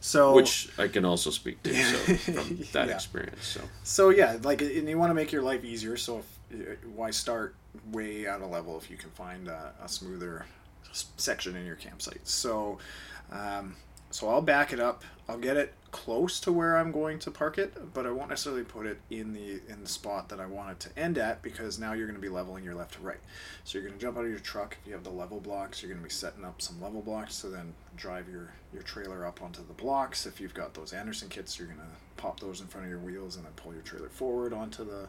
So 0.00 0.32
Which 0.34 0.70
I 0.78 0.88
can 0.88 1.04
also 1.04 1.30
speak 1.30 1.62
to 1.64 1.74
so, 1.74 2.14
from 2.32 2.56
that 2.72 2.88
Yeah. 2.88 2.94
experience. 2.94 3.46
So 3.46 3.60
So 3.84 4.08
yeah, 4.08 4.38
like, 4.42 4.62
and 4.62 4.88
you 4.88 4.96
want 4.98 5.10
to 5.10 5.14
make 5.14 5.30
your 5.30 5.42
life 5.42 5.62
easier. 5.62 5.96
So 5.98 6.22
if, 6.50 6.78
why 6.96 7.10
start 7.10 7.54
way 7.92 8.26
out 8.26 8.40
of 8.40 8.50
level 8.50 8.78
if 8.78 8.90
you 8.90 8.96
can 8.96 9.10
find 9.10 9.46
a, 9.46 9.72
a 9.82 9.88
smoother 9.88 10.46
section 10.92 11.56
in 11.56 11.66
your 11.66 11.76
campsite? 11.76 12.26
So, 12.26 12.78
um, 13.30 13.76
so 14.10 14.28
I'll 14.28 14.42
back 14.42 14.72
it 14.72 14.80
up. 14.80 15.04
I'll 15.28 15.38
get 15.38 15.56
it 15.56 15.74
close 15.92 16.40
to 16.40 16.52
where 16.52 16.76
I'm 16.76 16.92
going 16.92 17.18
to 17.20 17.30
park 17.30 17.58
it, 17.58 17.92
but 17.94 18.06
I 18.06 18.10
won't 18.10 18.30
necessarily 18.30 18.64
put 18.64 18.86
it 18.86 18.98
in 19.10 19.32
the 19.32 19.60
in 19.68 19.82
the 19.82 19.88
spot 19.88 20.28
that 20.28 20.40
I 20.40 20.46
want 20.46 20.70
it 20.70 20.80
to 20.80 20.98
end 20.98 21.18
at 21.18 21.42
because 21.42 21.78
now 21.78 21.92
you're 21.92 22.06
going 22.06 22.16
to 22.16 22.20
be 22.20 22.28
leveling 22.28 22.64
your 22.64 22.74
left 22.74 22.94
to 22.94 23.00
right. 23.00 23.20
So 23.64 23.78
you're 23.78 23.86
going 23.86 23.98
to 23.98 24.04
jump 24.04 24.16
out 24.18 24.24
of 24.24 24.30
your 24.30 24.40
truck. 24.40 24.76
If 24.80 24.88
you 24.88 24.94
have 24.94 25.04
the 25.04 25.10
level 25.10 25.40
blocks, 25.40 25.82
you're 25.82 25.90
going 25.90 26.02
to 26.02 26.08
be 26.08 26.12
setting 26.12 26.44
up 26.44 26.60
some 26.60 26.80
level 26.80 27.02
blocks 27.02 27.40
to 27.42 27.48
then 27.48 27.74
drive 28.00 28.28
your 28.28 28.52
your 28.72 28.82
trailer 28.82 29.26
up 29.26 29.42
onto 29.42 29.66
the 29.66 29.74
blocks. 29.74 30.26
If 30.26 30.40
you've 30.40 30.54
got 30.54 30.74
those 30.74 30.92
Andersen 30.92 31.28
kits, 31.28 31.58
you're 31.58 31.66
going 31.68 31.80
to 31.80 31.84
pop 32.16 32.38
those 32.38 32.60
in 32.60 32.66
front 32.66 32.86
of 32.86 32.90
your 32.90 33.00
wheels 33.00 33.36
and 33.36 33.44
then 33.44 33.52
pull 33.56 33.72
your 33.72 33.82
trailer 33.82 34.08
forward 34.08 34.52
onto 34.52 34.84
the 34.84 35.08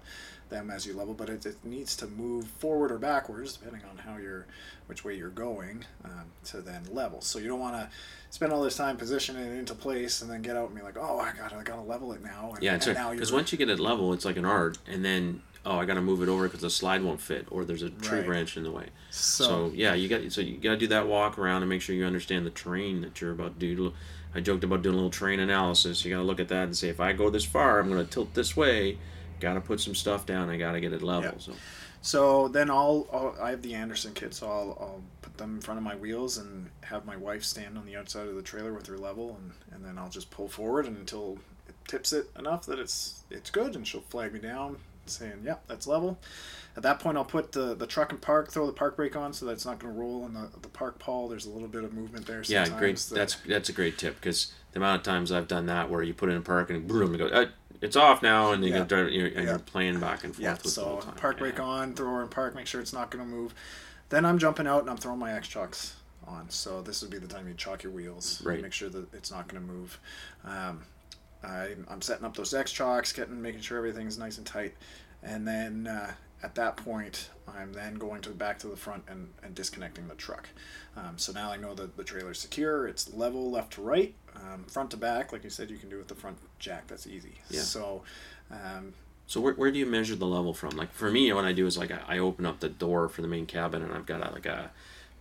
them 0.49 0.69
as 0.69 0.85
you 0.85 0.93
level. 0.93 1.13
But 1.13 1.29
it, 1.29 1.45
it 1.45 1.63
needs 1.63 1.95
to 1.97 2.07
move 2.07 2.47
forward 2.47 2.91
or 2.91 2.97
backwards 2.97 3.57
depending 3.57 3.81
on 3.89 3.97
how 3.97 4.17
you're 4.17 4.47
which 4.87 5.05
way 5.05 5.15
you're 5.15 5.29
going 5.29 5.85
um, 6.03 6.25
to 6.45 6.61
then 6.61 6.81
level. 6.91 7.21
So 7.21 7.39
you 7.39 7.47
don't 7.47 7.59
want 7.59 7.75
to 7.75 7.89
spend 8.29 8.51
all 8.51 8.63
this 8.63 8.75
time 8.75 8.97
positioning 8.97 9.43
it 9.43 9.57
into 9.57 9.75
place 9.75 10.21
and 10.21 10.29
then 10.29 10.41
get 10.41 10.57
out 10.57 10.67
and 10.67 10.75
be 10.75 10.83
like, 10.83 10.97
oh, 10.99 11.19
I 11.19 11.31
got 11.31 11.53
I 11.53 11.63
got 11.63 11.75
to 11.75 11.81
level 11.81 12.13
it 12.13 12.23
now. 12.23 12.53
And, 12.55 12.63
Yeah, 12.63 12.73
and 12.73 12.93
now 12.93 13.11
because 13.11 13.31
once 13.31 13.51
you 13.51 13.57
get 13.57 13.69
it 13.69 13.79
level, 13.79 14.11
it's 14.13 14.25
like 14.25 14.37
an 14.37 14.45
art, 14.45 14.79
and 14.87 15.05
then 15.05 15.41
oh, 15.65 15.77
I 15.77 15.85
got 15.85 15.93
to 15.95 16.01
move 16.01 16.21
it 16.23 16.29
over 16.29 16.43
because 16.47 16.61
the 16.61 16.69
slide 16.69 17.03
won't 17.03 17.21
fit, 17.21 17.45
or 17.51 17.63
there's 17.65 17.83
a 17.83 17.89
tree 17.89 18.19
Right. 18.19 18.25
branch 18.27 18.57
in 18.57 18.63
the 18.63 18.71
way. 18.71 18.87
So- 19.11 19.43
So, 19.45 19.71
yeah, 19.75 19.93
you 19.93 20.07
got 20.09 20.31
so 20.31 20.41
you 20.41 20.57
got 20.57 20.71
to 20.71 20.77
do 20.77 20.87
that 20.87 21.07
walk 21.07 21.37
around 21.37 21.61
and 21.61 21.69
make 21.69 21.81
sure 21.81 21.95
you 21.95 22.05
understand 22.05 22.45
the 22.45 22.49
terrain 22.51 23.01
that 23.01 23.21
you're 23.21 23.31
about 23.31 23.59
to 23.59 23.75
do. 23.75 23.93
I 24.33 24.39
joked 24.39 24.63
about 24.63 24.81
doing 24.81 24.93
a 24.93 24.97
little 24.97 25.11
terrain 25.11 25.39
analysis. 25.39 26.03
You 26.05 26.11
got 26.11 26.17
to 26.17 26.23
look 26.23 26.39
at 26.39 26.47
that 26.47 26.63
and 26.63 26.75
say, 26.77 26.87
if 26.89 26.99
I 26.99 27.11
go 27.13 27.29
this 27.29 27.43
far, 27.45 27.79
I'm 27.79 27.89
going 27.89 28.03
to 28.03 28.09
tilt 28.09 28.33
this 28.33 28.55
way. 28.55 28.97
Got 29.41 29.55
to 29.55 29.61
put 29.61 29.81
some 29.81 29.93
stuff 29.93 30.25
down. 30.25 30.49
I 30.49 30.57
got 30.57 30.71
to 30.71 30.79
get 30.79 30.93
it 30.93 31.01
level. 31.01 31.31
Yeah. 31.33 31.39
So 31.39 31.53
So 32.01 32.47
then 32.47 32.69
I'll, 32.71 33.07
I'll 33.11 33.35
I 33.41 33.49
have 33.51 33.61
the 33.61 33.75
Andersen 33.75 34.13
kit, 34.13 34.33
so 34.33 34.47
I'll, 34.47 34.77
I'll 34.79 35.01
put 35.21 35.37
them 35.37 35.55
in 35.55 35.61
front 35.61 35.77
of 35.77 35.83
my 35.83 35.95
wheels 35.95 36.37
and 36.37 36.69
have 36.81 37.05
my 37.05 37.15
wife 37.17 37.43
stand 37.43 37.77
on 37.77 37.85
the 37.85 37.95
outside 37.97 38.27
of 38.27 38.35
the 38.35 38.41
trailer 38.41 38.73
with 38.73 38.87
her 38.87 38.97
level, 38.97 39.37
and, 39.39 39.51
and 39.75 39.85
then 39.85 39.97
I'll 39.99 40.09
just 40.09 40.31
pull 40.31 40.47
forward 40.47 40.87
until 40.87 41.37
it 41.67 41.75
tips 41.87 42.13
it 42.13 42.29
enough 42.39 42.65
that 42.67 42.79
it's 42.79 43.23
it's 43.29 43.49
good, 43.51 43.75
and 43.75 43.85
she'll 43.87 44.01
flag 44.09 44.33
me 44.33 44.39
down 44.39 44.77
saying, 45.05 45.41
"Yep, 45.45 45.63
that's 45.67 45.87
level." 45.87 46.19
At 46.77 46.83
that 46.83 46.99
point, 46.99 47.17
I'll 47.17 47.25
put 47.25 47.51
the, 47.51 47.75
the 47.75 47.85
truck 47.85 48.11
and 48.13 48.21
park, 48.21 48.49
throw 48.49 48.65
the 48.65 48.71
park 48.71 48.95
brake 48.95 49.17
on 49.17 49.33
so 49.33 49.45
that 49.45 49.51
it's 49.53 49.65
not 49.65 49.77
going 49.79 49.93
to 49.93 49.99
roll 49.99 50.25
in 50.25 50.33
the, 50.33 50.49
the 50.61 50.69
park 50.69 50.99
pawl. 50.99 51.27
There's 51.27 51.45
a 51.45 51.49
little 51.49 51.67
bit 51.67 51.83
of 51.83 51.91
movement 51.93 52.25
there. 52.25 52.41
yeah, 52.45 52.67
great. 52.79 52.95
that- 52.97 53.15
That's 53.15 53.35
that's 53.47 53.67
a 53.69 53.73
great 53.73 53.97
tip 53.97 54.15
because 54.15 54.53
the 54.71 54.79
amount 54.79 54.99
of 54.99 55.03
times 55.03 55.31
I've 55.33 55.49
done 55.49 55.65
that 55.65 55.89
where 55.89 56.01
you 56.01 56.13
put 56.13 56.29
it 56.29 56.33
in 56.33 56.43
park 56.43 56.69
and 56.69 56.87
boom, 56.87 57.13
it 57.15 57.17
goes, 57.17 57.31
uh, 57.33 57.47
it's 57.81 57.95
off 57.97 58.21
now, 58.21 58.51
and 58.53 58.63
you 58.63 58.71
yeah. 58.73 58.83
drive, 58.83 59.09
you're, 59.09 59.25
and 59.27 59.35
Yeah. 59.35 59.41
you're 59.43 59.59
playing 59.59 59.99
back 59.99 60.23
and 60.23 60.33
forth 60.33 60.43
Yeah, 60.43 60.53
with 60.53 60.63
the 60.63 60.69
so 60.69 60.85
whole 60.85 61.01
time. 61.01 61.15
park 61.15 61.35
yeah. 61.37 61.39
brake 61.39 61.59
on, 61.59 61.93
throw 61.93 62.07
her 62.15 62.21
in 62.21 62.29
park, 62.29 62.55
make 62.55 62.67
sure 62.67 62.79
it's 62.79 62.93
not 62.93 63.09
going 63.09 63.23
to 63.25 63.29
move. 63.29 63.53
Then 64.09 64.23
I'm 64.25 64.37
jumping 64.37 64.67
out 64.67 64.81
and 64.81 64.89
I'm 64.89 64.97
throwing 64.97 65.19
my 65.19 65.33
X 65.33 65.47
chocks 65.49 65.95
on. 66.27 66.49
So 66.49 66.81
this 66.81 67.01
would 67.01 67.11
be 67.11 67.17
the 67.17 67.27
time 67.27 67.47
you 67.49 67.53
chalk 67.55 67.83
your 67.83 67.91
wheels. 67.91 68.41
Right. 68.45 68.61
Make 68.61 68.71
sure 68.73 68.87
that 68.89 69.13
it's 69.13 69.31
not 69.31 69.47
going 69.49 69.61
to 69.61 69.67
move. 69.73 69.99
Um, 70.45 70.83
I, 71.43 71.75
I'm 71.87 72.01
setting 72.01 72.25
up 72.25 72.35
those 72.35 72.53
X 72.53 72.71
chocks, 72.71 73.13
getting 73.13 73.41
making 73.41 73.61
sure 73.61 73.77
everything's 73.77 74.17
nice 74.17 74.37
and 74.37 74.45
tight, 74.45 74.75
and 75.23 75.47
then 75.47 75.87
uh, 75.87 76.11
at 76.43 76.55
that 76.55 76.77
point 76.77 77.29
I'm 77.47 77.73
then 77.73 77.95
going 77.95 78.21
to 78.21 78.29
the 78.29 78.35
back 78.35 78.59
to 78.59 78.67
the 78.67 78.77
front 78.77 79.03
and, 79.07 79.29
and 79.43 79.55
disconnecting 79.55 80.07
the 80.07 80.15
truck. 80.15 80.49
Um, 80.95 81.17
so 81.17 81.31
now 81.31 81.51
I 81.51 81.57
know 81.57 81.73
that 81.73 81.97
the 81.97 82.03
trailer's 82.03 82.39
secure. 82.39 82.87
It's 82.87 83.13
level 83.13 83.49
left 83.51 83.73
to 83.73 83.81
right, 83.81 84.13
um, 84.35 84.65
front 84.65 84.91
to 84.91 84.97
back. 84.97 85.31
Like 85.31 85.43
you 85.43 85.49
said, 85.49 85.69
you 85.69 85.77
can 85.77 85.89
do 85.89 85.97
with 85.97 86.07
the 86.07 86.15
front 86.15 86.37
jack. 86.59 86.87
That's 86.87 87.07
easy. 87.07 87.35
Yeah. 87.49 87.61
So. 87.61 88.03
Um, 88.51 88.93
So 89.27 89.39
where, 89.39 89.53
where 89.53 89.71
do 89.71 89.79
you 89.79 89.85
measure 89.85 90.15
the 90.17 90.25
level 90.27 90.53
from? 90.53 90.71
Like 90.71 90.91
for 90.91 91.09
me, 91.09 91.31
what 91.31 91.45
I 91.45 91.53
do 91.53 91.65
is 91.65 91.77
like 91.77 91.91
I, 91.91 92.15
I 92.15 92.17
open 92.19 92.45
up 92.45 92.59
the 92.59 92.67
door 92.67 93.07
for 93.07 93.21
the 93.21 93.29
main 93.29 93.45
cabin, 93.45 93.81
and 93.81 93.93
I've 93.93 94.05
got 94.05 94.19
a, 94.27 94.31
like 94.33 94.45
a 94.45 94.71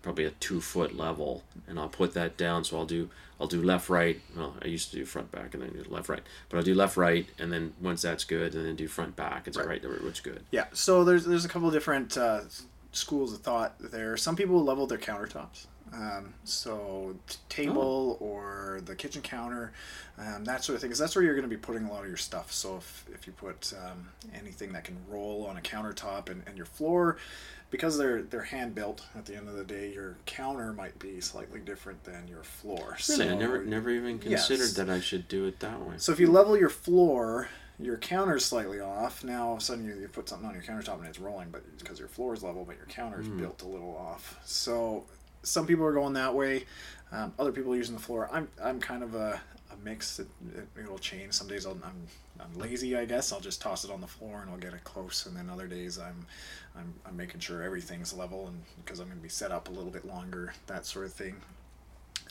probably 0.03 0.25
a 0.25 0.31
two 0.31 0.61
foot 0.61 0.97
level, 0.97 1.43
and 1.69 1.79
I'll 1.79 1.89
put 1.89 2.15
that 2.15 2.37
down. 2.37 2.65
So 2.65 2.79
I'll 2.79 2.87
do 2.87 3.11
I'll 3.41 3.47
do 3.47 3.63
left 3.63 3.89
right. 3.89 4.21
Well, 4.37 4.55
I 4.63 4.67
used 4.69 4.91
to 4.91 4.97
do 4.97 5.05
front 5.07 5.31
back 5.33 5.55
and 5.55 5.63
then 5.63 5.71
do 5.71 5.85
left 5.89 6.09
right, 6.09 6.23
but 6.49 6.59
I'll 6.59 6.63
do 6.63 6.75
left 6.75 6.97
right, 6.97 7.27
and 7.39 7.53
then 7.53 7.73
once 7.81 8.03
that's 8.03 8.25
good, 8.25 8.55
and 8.55 8.67
then 8.67 8.77
do 8.77 8.87
front 8.89 9.17
back. 9.17 9.47
It's 9.47 9.57
Right. 9.57 9.67
right, 9.83 10.03
which 10.05 10.23
good. 10.23 10.43
Yeah, 10.51 10.67
so 10.73 11.05
there's 11.05 11.25
there's 11.25 11.45
a 11.45 11.49
couple 11.49 11.69
of 11.69 11.75
different 11.75 12.17
uh, 12.19 12.41
schools 12.93 13.33
of 13.33 13.41
thought 13.41 13.75
there. 13.79 14.17
Some 14.17 14.37
people 14.37 14.63
level 14.65 14.87
their 14.87 14.99
countertops, 14.99 15.67
um, 15.93 16.35
so 16.45 17.17
t- 17.29 17.37
table 17.49 18.17
or 18.21 18.81
the 18.85 18.95
kitchen 18.95 19.23
counter, 19.23 19.73
um, 20.19 20.45
that 20.45 20.65
sort 20.65 20.75
of 20.77 20.81
thing. 20.81 20.89
Because 20.89 20.99
that's 20.99 21.17
where 21.17 21.25
you're 21.25 21.35
going 21.35 21.49
to 21.49 21.55
be 21.55 21.61
putting 21.61 21.85
a 21.87 21.93
lot 21.93 22.03
of 22.03 22.09
your 22.09 22.17
stuff. 22.17 22.53
So 22.53 22.77
if, 22.77 23.05
if 23.13 23.27
you 23.27 23.33
put 23.33 23.73
um, 23.85 24.09
anything 24.35 24.73
that 24.73 24.85
can 24.85 24.97
roll 25.09 25.47
on 25.47 25.57
a 25.57 25.61
countertop 25.61 26.29
and, 26.29 26.43
and 26.47 26.57
your 26.57 26.67
floor, 26.67 27.17
because 27.71 27.97
they're 27.97 28.23
they're 28.23 28.43
hand 28.43 28.75
built. 28.75 29.05
At 29.17 29.27
the 29.27 29.37
end 29.37 29.49
of 29.49 29.55
the 29.55 29.65
day, 29.65 29.93
your 29.93 30.17
counter 30.27 30.73
might 30.73 30.99
be 30.99 31.21
slightly 31.21 31.61
different 31.61 32.03
than 32.05 32.27
your 32.29 32.43
floor. 32.43 32.97
Really, 33.09 33.29
I 33.31 33.35
never 33.35 33.65
never 33.65 33.91
even 33.91 34.21
Yes. 34.25 34.49
considered 34.49 34.75
that 34.87 34.93
I 34.93 35.01
should 35.01 35.29
do 35.29 35.47
it 35.47 35.61
that 35.61 35.81
way. 35.81 35.95
so 35.99 36.13
if 36.13 36.19
you 36.21 36.31
level 36.31 36.57
your 36.57 36.69
floor, 36.69 37.49
your 37.79 37.97
counter's 37.97 38.45
slightly 38.45 38.81
off. 38.81 39.23
Now 39.25 39.49
all 39.49 39.53
of 39.55 39.59
a 39.61 39.63
sudden 39.63 39.85
you, 39.85 39.95
you 39.95 40.09
put 40.09 40.29
something 40.29 40.49
on 40.49 40.55
your 40.55 40.63
countertop 40.65 40.99
and 40.99 41.07
it's 41.07 41.21
rolling, 41.21 41.51
but 41.51 41.63
it's 41.73 41.83
because 41.83 41.99
your 41.99 42.09
floor 42.09 42.35
is 42.35 42.43
level, 42.43 42.65
but 42.65 42.77
your 42.77 42.87
counter 42.87 43.01
counter's 43.01 43.29
built 43.29 43.63
a 43.63 43.67
little 43.67 43.97
off. 43.97 44.39
So 44.45 45.05
some 45.43 45.67
people 45.67 45.85
are 45.85 45.93
going 45.93 46.15
that 46.15 46.35
way. 46.35 46.65
Um, 47.13 47.33
other 47.39 47.53
people 47.53 47.73
are 47.73 47.77
using 47.77 47.95
the 47.95 48.03
floor. 48.03 48.29
I'm 48.33 48.49
I'm 48.63 48.81
kind 48.81 49.03
of 49.03 49.15
a, 49.15 49.41
a 49.73 49.77
mix. 49.85 50.19
It, 50.19 50.29
it, 50.55 50.69
it'll 50.79 50.99
change. 50.99 51.33
Some 51.33 51.49
days 51.49 51.67
I'll, 51.67 51.79
I'm 51.85 52.07
I'm 52.41 52.59
lazy, 52.59 52.97
I 52.97 53.05
guess. 53.05 53.33
I'll 53.33 53.41
just 53.41 53.61
toss 53.61 53.85
it 53.85 53.91
on 53.91 54.01
the 54.01 54.07
floor 54.07 54.41
and 54.41 54.51
I'll 54.51 54.59
get 54.59 54.73
it 54.73 54.85
close. 54.85 55.27
And 55.27 55.37
then 55.37 55.51
other 55.51 55.67
days 55.67 55.99
I'm 55.99 56.27
I'm, 56.77 56.95
I'm 57.05 57.17
making 57.17 57.41
sure 57.41 57.63
everything's 57.63 58.13
level 58.13 58.47
and 58.47 58.63
because 58.85 59.01
I'm 59.01 59.07
going 59.07 59.19
to 59.19 59.23
be 59.23 59.29
set 59.29 59.51
up 59.51 59.69
a 59.69 59.73
little 59.73 59.91
bit 59.91 60.07
longer, 60.07 60.53
that 60.67 60.87
sort 60.87 61.07
of 61.07 61.13
thing. 61.13 61.37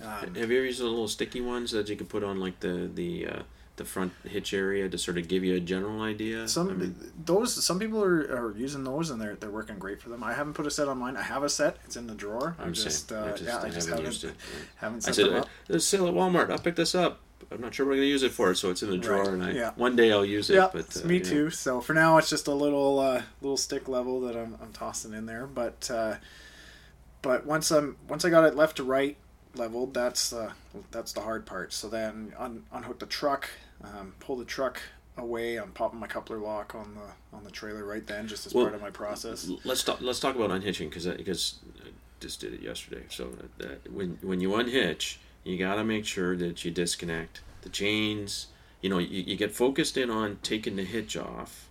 Um, 0.01 0.33
Have 0.35 0.49
you 0.49 0.57
ever 0.57 0.65
used 0.65 0.79
the 0.79 0.85
little 0.85 1.09
sticky 1.09 1.41
ones 1.41 1.71
that 1.71 1.89
you 1.89 1.97
can 1.97 2.07
put 2.07 2.23
on 2.23 2.39
like 2.39 2.59
the 2.61 2.89
the 2.93 3.27
uh, 3.27 3.41
the 3.79 3.85
front 3.85 4.13
hitch 4.23 4.53
area 4.53 4.87
to 4.87 4.97
sort 4.99 5.17
of 5.17 5.27
give 5.27 5.43
you 5.43 5.55
a 5.55 5.59
general 5.59 6.01
idea? 6.03 6.47
Some 6.47 6.69
I 6.69 6.73
mean, 6.73 6.95
those 7.25 7.65
some 7.65 7.79
people 7.79 8.03
are, 8.03 8.19
are 8.19 8.55
using 8.55 8.83
those 8.83 9.09
and 9.09 9.19
they're 9.19 9.35
they're 9.35 9.49
working 9.49 9.79
great 9.79 9.99
for 9.99 10.09
them. 10.09 10.23
I 10.23 10.33
haven't 10.33 10.53
put 10.53 10.67
a 10.67 10.71
set 10.71 10.87
on 10.87 10.99
mine. 10.99 11.17
I 11.17 11.23
have 11.23 11.41
a 11.41 11.49
set. 11.49 11.77
It's 11.85 11.97
in 11.97 12.05
the 12.05 12.13
drawer. 12.13 12.55
I'm 12.59 12.67
I'm 12.67 12.73
just, 12.73 13.11
uh, 13.11 13.23
I 13.25 13.31
just, 13.31 13.43
yeah, 13.43 13.57
I 13.57 13.65
I 13.65 13.69
just 13.69 13.89
haven't 13.89 14.05
haven't 14.05 14.05
used 14.05 14.23
it. 14.25 14.35
haven't 14.75 14.97
I 14.97 14.99
set 15.07 15.15
said, 15.15 15.25
them 15.25 15.33
uh, 15.33 15.39
up. 15.39 15.49
there's 15.67 15.83
a 15.83 15.87
sale 15.87 16.07
at 16.07 16.13
Walmart. 16.13 16.51
I'll 16.51 16.59
pick 16.59 16.75
this 16.75 16.93
up. 16.93 17.21
I'm 17.51 17.61
not 17.61 17.73
sure 17.73 17.85
what 17.87 17.93
I'm 17.93 17.97
going 17.99 18.05
to 18.07 18.11
use 18.11 18.21
it 18.21 18.31
for, 18.31 18.53
so 18.53 18.69
it's 18.69 18.83
in 18.83 18.91
the 18.91 18.97
drawer, 18.97 19.23
Right, 19.23 19.29
and 19.33 19.43
I 19.43 19.51
yeah. 19.53 19.71
one 19.75 19.95
day 19.95 20.11
I'll 20.11 20.25
use 20.25 20.51
it. 20.51 20.55
Yeah, 20.55 20.69
but 20.71 20.81
it's 20.81 21.03
uh, 21.03 21.07
me 21.07 21.17
yeah. 21.17 21.23
too. 21.23 21.49
So 21.49 21.81
for 21.81 21.93
now, 21.93 22.17
it's 22.17 22.29
just 22.29 22.47
a 22.47 22.53
little 22.53 22.99
uh, 22.99 23.23
little 23.41 23.57
stick 23.57 23.87
level 23.87 24.21
that 24.21 24.35
I'm, 24.35 24.55
I'm 24.61 24.71
tossing 24.71 25.13
in 25.13 25.25
there. 25.25 25.47
But 25.47 25.89
uh, 25.91 26.15
but 27.21 27.45
once 27.47 27.71
I'm 27.71 27.97
once 28.07 28.23
I 28.23 28.29
got 28.29 28.43
it 28.43 28.55
left 28.55 28.77
to 28.77 28.83
right 28.83 29.17
leveled, 29.55 29.93
that's 29.93 30.29
the 30.29 30.51
that's 30.91 31.13
the 31.13 31.21
hard 31.21 31.45
part. 31.45 31.73
So 31.73 31.89
then 31.89 32.33
un, 32.37 32.63
unhook 32.71 32.99
the 32.99 33.05
truck, 33.05 33.49
um, 33.83 34.13
pull 34.19 34.37
the 34.37 34.45
truck 34.45 34.81
away. 35.17 35.57
I'm 35.57 35.71
popping 35.71 35.99
my 35.99 36.07
coupler 36.07 36.37
lock 36.37 36.75
on 36.75 36.95
the 36.95 37.37
on 37.37 37.43
the 37.43 37.51
trailer 37.51 37.85
right 37.85 38.05
then, 38.05 38.27
just 38.27 38.45
as 38.45 38.53
Well, 38.53 38.65
part 38.65 38.75
of 38.75 38.81
my 38.81 38.91
process. 38.91 39.49
Let's 39.63 39.83
talk. 39.83 40.01
Let's 40.01 40.19
talk 40.19 40.35
about 40.35 40.51
unhitching 40.51 40.89
because 40.89 41.05
because 41.07 41.59
I 41.85 41.89
just 42.19 42.39
did 42.39 42.53
it 42.53 42.61
yesterday. 42.61 43.03
So 43.09 43.29
that 43.57 43.91
when 43.91 44.17
when 44.21 44.41
you 44.41 44.55
unhitch, 44.55 45.17
you 45.43 45.57
got 45.57 45.75
to 45.75 45.83
make 45.83 46.05
sure 46.05 46.35
that 46.37 46.63
you 46.65 46.71
disconnect 46.71 47.41
the 47.61 47.69
chains. 47.69 48.47
You 48.81 48.89
know, 48.89 48.97
you, 48.97 49.23
you 49.23 49.35
get 49.35 49.51
focused 49.51 49.97
in 49.97 50.09
on 50.09 50.39
taking 50.41 50.77
the 50.77 50.85
hitch 50.85 51.17
off, 51.17 51.67